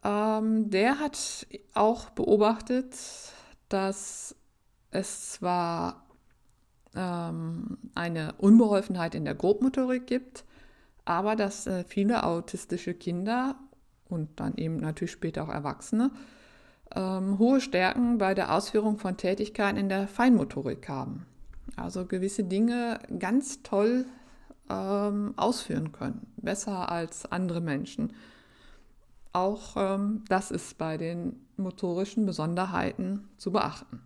ähm, 0.04 0.70
der 0.70 1.00
hat 1.00 1.48
auch 1.74 2.10
beobachtet, 2.10 2.96
dass 3.70 4.36
es 4.92 5.32
zwar 5.32 6.06
ähm, 6.96 7.78
eine 7.96 8.34
Unbeholfenheit 8.38 9.16
in 9.16 9.26
der 9.26 9.36
Grobmotorik 9.36 10.08
gibt, 10.08 10.46
aber 11.06 11.36
dass 11.36 11.68
äh, 11.68 11.84
viele 11.88 12.24
autistische 12.24 12.94
Kinder 12.94 13.56
und 14.10 14.40
dann 14.40 14.56
eben 14.58 14.78
natürlich 14.78 15.12
später 15.12 15.44
auch 15.44 15.50
Erwachsene 15.50 16.12
ähm, 16.96 17.40
hohe 17.40 17.62
Stärken 17.62 18.18
bei 18.18 18.34
der 18.34 18.54
Ausführung 18.54 18.98
von 18.98 19.18
Tätigkeiten 19.18 19.78
in 19.78 19.90
der 19.90 20.08
Feinmotorik 20.08 20.88
haben. 20.88 21.26
Also 21.76 22.06
gewisse 22.06 22.44
Dinge 22.44 23.00
ganz 23.20 23.64
toll 23.64 24.06
ähm, 24.70 25.34
ausführen 25.38 25.92
können, 25.92 26.28
besser 26.38 26.92
als 26.92 27.32
andere 27.32 27.62
Menschen. 27.62 28.14
Auch 29.34 29.76
ähm, 29.76 30.24
das 30.30 30.52
ist 30.52 30.78
bei 30.78 30.98
den 30.98 31.46
motorischen 31.58 32.26
Besonderheiten 32.26 33.28
zu 33.38 33.52
beachten. 33.52 34.02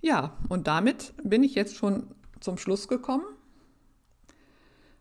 Ja, 0.00 0.36
und 0.48 0.66
damit 0.66 1.14
bin 1.22 1.42
ich 1.42 1.54
jetzt 1.54 1.76
schon 1.76 2.08
zum 2.40 2.58
Schluss 2.58 2.88
gekommen. 2.88 3.24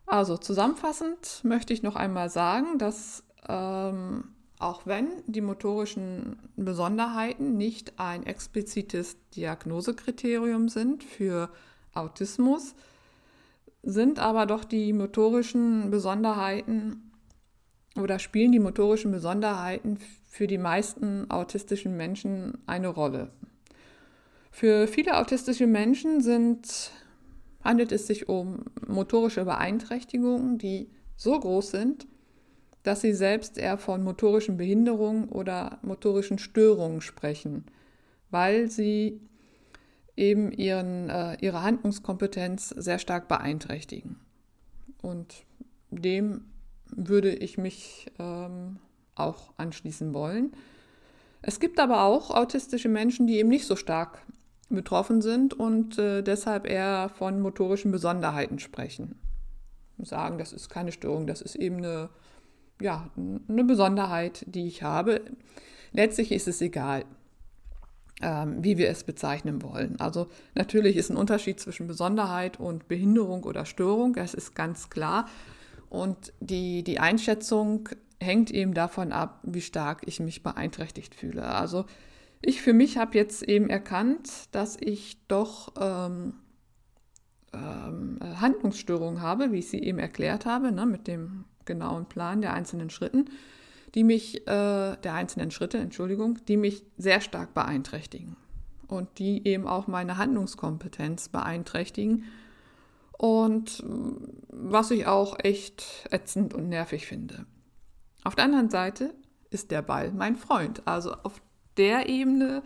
Also 0.05 0.37
zusammenfassend 0.37 1.41
möchte 1.43 1.73
ich 1.73 1.83
noch 1.83 1.95
einmal 1.95 2.29
sagen, 2.29 2.77
dass 2.77 3.23
ähm, 3.49 4.29
auch 4.59 4.85
wenn 4.85 5.09
die 5.27 5.41
motorischen 5.41 6.37
Besonderheiten 6.55 7.57
nicht 7.57 7.99
ein 7.99 8.25
explizites 8.25 9.17
Diagnosekriterium 9.35 10.69
sind 10.69 11.03
für 11.03 11.49
Autismus, 11.93 12.75
sind 13.81 14.19
aber 14.19 14.45
doch 14.45 14.63
die 14.63 14.93
motorischen 14.93 15.91
Besonderheiten 15.91 17.11
oder 17.99 18.19
spielen 18.19 18.51
die 18.51 18.59
motorischen 18.59 19.11
Besonderheiten 19.11 19.99
für 20.27 20.47
die 20.47 20.57
meisten 20.57 21.29
autistischen 21.29 21.95
Menschen 21.95 22.57
eine 22.65 22.87
Rolle. 22.87 23.31
Für 24.51 24.87
viele 24.87 25.17
autistische 25.17 25.67
Menschen 25.67 26.21
sind, 26.21 26.91
handelt 27.63 27.91
es 27.91 28.07
sich 28.07 28.29
um 28.29 28.65
motorische 28.87 29.45
Beeinträchtigungen, 29.45 30.57
die 30.57 30.89
so 31.15 31.39
groß 31.39 31.71
sind, 31.71 32.07
dass 32.83 33.01
sie 33.01 33.13
selbst 33.13 33.57
eher 33.57 33.77
von 33.77 34.03
motorischen 34.03 34.57
Behinderungen 34.57 35.29
oder 35.29 35.79
motorischen 35.83 36.37
Störungen 36.37 37.01
sprechen, 37.01 37.65
weil 38.29 38.69
sie 38.69 39.21
eben 40.15 40.51
ihren, 40.51 41.09
äh, 41.09 41.37
ihre 41.41 41.63
Handlungskompetenz 41.63 42.69
sehr 42.69 42.99
stark 42.99 43.27
beeinträchtigen. 43.27 44.19
Und 45.01 45.45
dem 45.89 46.45
würde 46.95 47.33
ich 47.33 47.57
mich 47.57 48.11
ähm, 48.19 48.79
auch 49.15 49.53
anschließen 49.57 50.13
wollen. 50.13 50.53
Es 51.41 51.59
gibt 51.59 51.79
aber 51.79 52.03
auch 52.03 52.31
autistische 52.31 52.89
Menschen, 52.89 53.27
die 53.27 53.37
eben 53.37 53.49
nicht 53.49 53.65
so 53.65 53.75
stark 53.75 54.21
betroffen 54.69 55.21
sind 55.21 55.53
und 55.53 55.97
äh, 55.99 56.21
deshalb 56.21 56.67
eher 56.67 57.09
von 57.09 57.41
motorischen 57.41 57.91
Besonderheiten 57.91 58.59
sprechen. 58.59 59.19
Sagen, 59.99 60.37
das 60.37 60.53
ist 60.53 60.69
keine 60.69 60.91
Störung, 60.91 61.27
das 61.27 61.41
ist 61.41 61.55
eben 61.55 61.77
eine, 61.77 62.09
ja, 62.81 63.09
eine 63.15 63.63
Besonderheit, 63.63 64.45
die 64.47 64.67
ich 64.67 64.83
habe. 64.83 65.21
Letztlich 65.91 66.31
ist 66.31 66.47
es 66.47 66.61
egal, 66.61 67.05
ähm, 68.21 68.63
wie 68.63 68.77
wir 68.77 68.89
es 68.89 69.03
bezeichnen 69.03 69.61
wollen. 69.61 69.99
Also 69.99 70.27
natürlich 70.55 70.95
ist 70.95 71.09
ein 71.09 71.17
Unterschied 71.17 71.59
zwischen 71.59 71.87
Besonderheit 71.87 72.59
und 72.59 72.87
Behinderung 72.87 73.43
oder 73.43 73.65
Störung, 73.65 74.13
das 74.13 74.33
ist 74.33 74.55
ganz 74.55 74.89
klar. 74.89 75.27
Und 75.93 76.33
die, 76.39 76.83
die 76.83 76.99
Einschätzung 76.99 77.87
hängt 78.19 78.49
eben 78.49 78.73
davon 78.73 79.11
ab, 79.11 79.41
wie 79.43 79.61
stark 79.61 80.01
ich 80.07 80.19
mich 80.19 80.41
beeinträchtigt 80.41 81.13
fühle. 81.13 81.43
Also 81.43 81.85
ich 82.41 82.63
für 82.63 82.73
mich 82.73 82.97
habe 82.97 83.15
jetzt 83.15 83.43
eben 83.43 83.69
erkannt, 83.69 84.27
dass 84.53 84.75
ich 84.79 85.19
doch 85.27 85.71
ähm, 85.79 86.33
ähm, 87.53 88.17
Handlungsstörungen 88.41 89.21
habe, 89.21 89.51
wie 89.51 89.59
ich 89.59 89.69
sie 89.69 89.83
eben 89.83 89.99
erklärt 89.99 90.47
habe, 90.47 90.71
ne, 90.71 90.87
mit 90.87 91.05
dem 91.05 91.45
genauen 91.65 92.07
Plan 92.07 92.41
der 92.41 92.53
einzelnen 92.53 92.89
Schritten, 92.89 93.25
die 93.93 94.03
mich, 94.03 94.47
äh, 94.47 94.97
der 94.97 95.13
einzelnen 95.13 95.51
Schritte, 95.51 95.77
Entschuldigung, 95.77 96.39
die 96.47 96.57
mich 96.57 96.83
sehr 96.97 97.21
stark 97.21 97.53
beeinträchtigen 97.53 98.35
und 98.87 99.19
die 99.19 99.47
eben 99.47 99.67
auch 99.67 99.85
meine 99.85 100.17
Handlungskompetenz 100.17 101.29
beeinträchtigen 101.29 102.23
und 103.23 103.81
was 104.49 104.91
ich 104.91 105.07
auch 105.07 105.37
echt 105.41 106.09
ätzend 106.11 106.53
und 106.53 106.67
nervig 106.67 107.07
finde. 107.07 107.45
Auf 108.25 108.35
der 108.35 108.43
anderen 108.43 108.69
Seite 108.69 109.13
ist 109.49 109.71
der 109.71 109.81
Ball 109.81 110.11
mein 110.11 110.35
Freund. 110.35 110.85
Also 110.85 111.13
auf 111.23 111.41
der 111.77 112.09
Ebene 112.09 112.63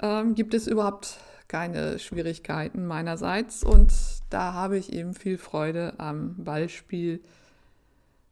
ähm, 0.00 0.34
gibt 0.34 0.54
es 0.54 0.66
überhaupt 0.66 1.18
keine 1.46 1.98
Schwierigkeiten 1.98 2.86
meinerseits 2.86 3.62
und 3.62 3.92
da 4.30 4.54
habe 4.54 4.78
ich 4.78 4.94
eben 4.94 5.12
viel 5.12 5.36
Freude 5.36 5.92
am 5.98 6.42
Ballspiel 6.42 7.20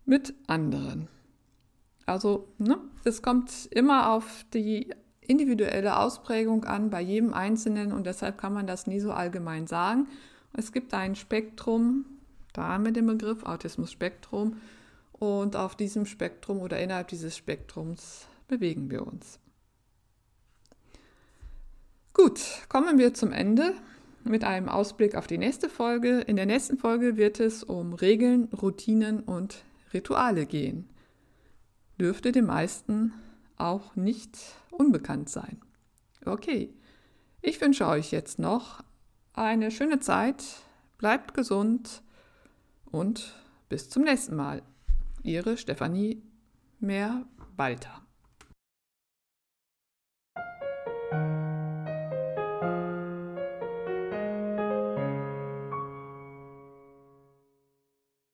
mit 0.07 0.33
anderen. 0.47 1.09
Also 2.07 2.49
ne, 2.57 2.79
es 3.05 3.21
kommt 3.21 3.69
immer 3.71 4.13
auf 4.13 4.47
die 4.55 4.95
individuelle 5.21 5.99
Ausprägung 5.99 6.65
an 6.65 6.89
bei 6.89 7.03
jedem 7.03 7.35
Einzelnen 7.35 7.93
und 7.93 8.07
deshalb 8.07 8.39
kann 8.39 8.55
man 8.55 8.67
das 8.67 8.87
nie 8.87 9.01
so 9.01 9.13
allgemein 9.13 9.67
sagen. 9.67 10.09
Es 10.53 10.73
gibt 10.73 10.95
ein 10.95 11.15
Spektrum, 11.15 12.05
da 12.53 12.79
mit 12.79 12.97
dem 12.97 13.07
Begriff 13.07 13.45
Autismus-Spektrum 13.45 14.57
und 15.13 15.57
auf 15.57 15.77
diesem 15.77 16.07
Spektrum 16.07 16.61
oder 16.61 16.81
innerhalb 16.81 17.09
dieses 17.09 17.37
Spektrums 17.37 18.27
bewegen 18.49 18.91
wir 18.91 19.07
uns. 19.07 19.39
Gut, 22.13 22.41
kommen 22.69 22.99
wir 22.99 23.15
zum 23.15 23.33
Ende 23.33 23.75
mit 24.25 24.45
einem 24.45 24.69
Ausblick 24.69 25.15
auf 25.15 25.27
die 25.27 25.39
nächste 25.39 25.69
Folge. 25.69 26.21
In 26.21 26.37
der 26.37 26.47
nächsten 26.47 26.77
Folge 26.77 27.17
wird 27.17 27.41
es 27.41 27.63
um 27.63 27.93
Regeln, 27.93 28.45
Routinen 28.53 29.21
und 29.21 29.65
Rituale 29.95 30.47
gehen. 30.47 30.89
Dürfte 31.99 32.33
den 32.33 32.47
meisten 32.47 33.13
auch 33.57 33.95
nicht 33.95 34.37
unbekannt 34.71 35.29
sein. 35.29 35.61
Okay, 36.25 36.75
ich 37.41 37.61
wünsche 37.61 37.87
euch 37.87 38.11
jetzt 38.11 38.39
noch 38.39 38.83
eine 39.41 39.71
schöne 39.71 40.01
Zeit, 40.01 40.45
bleibt 40.99 41.33
gesund 41.35 42.03
und 42.85 43.35
bis 43.69 43.89
zum 43.89 44.03
nächsten 44.03 44.37
Mal. 44.37 44.63
Ihre 45.23 45.57
Stefanie 45.57 46.23
Mehr-Walter. 46.79 48.03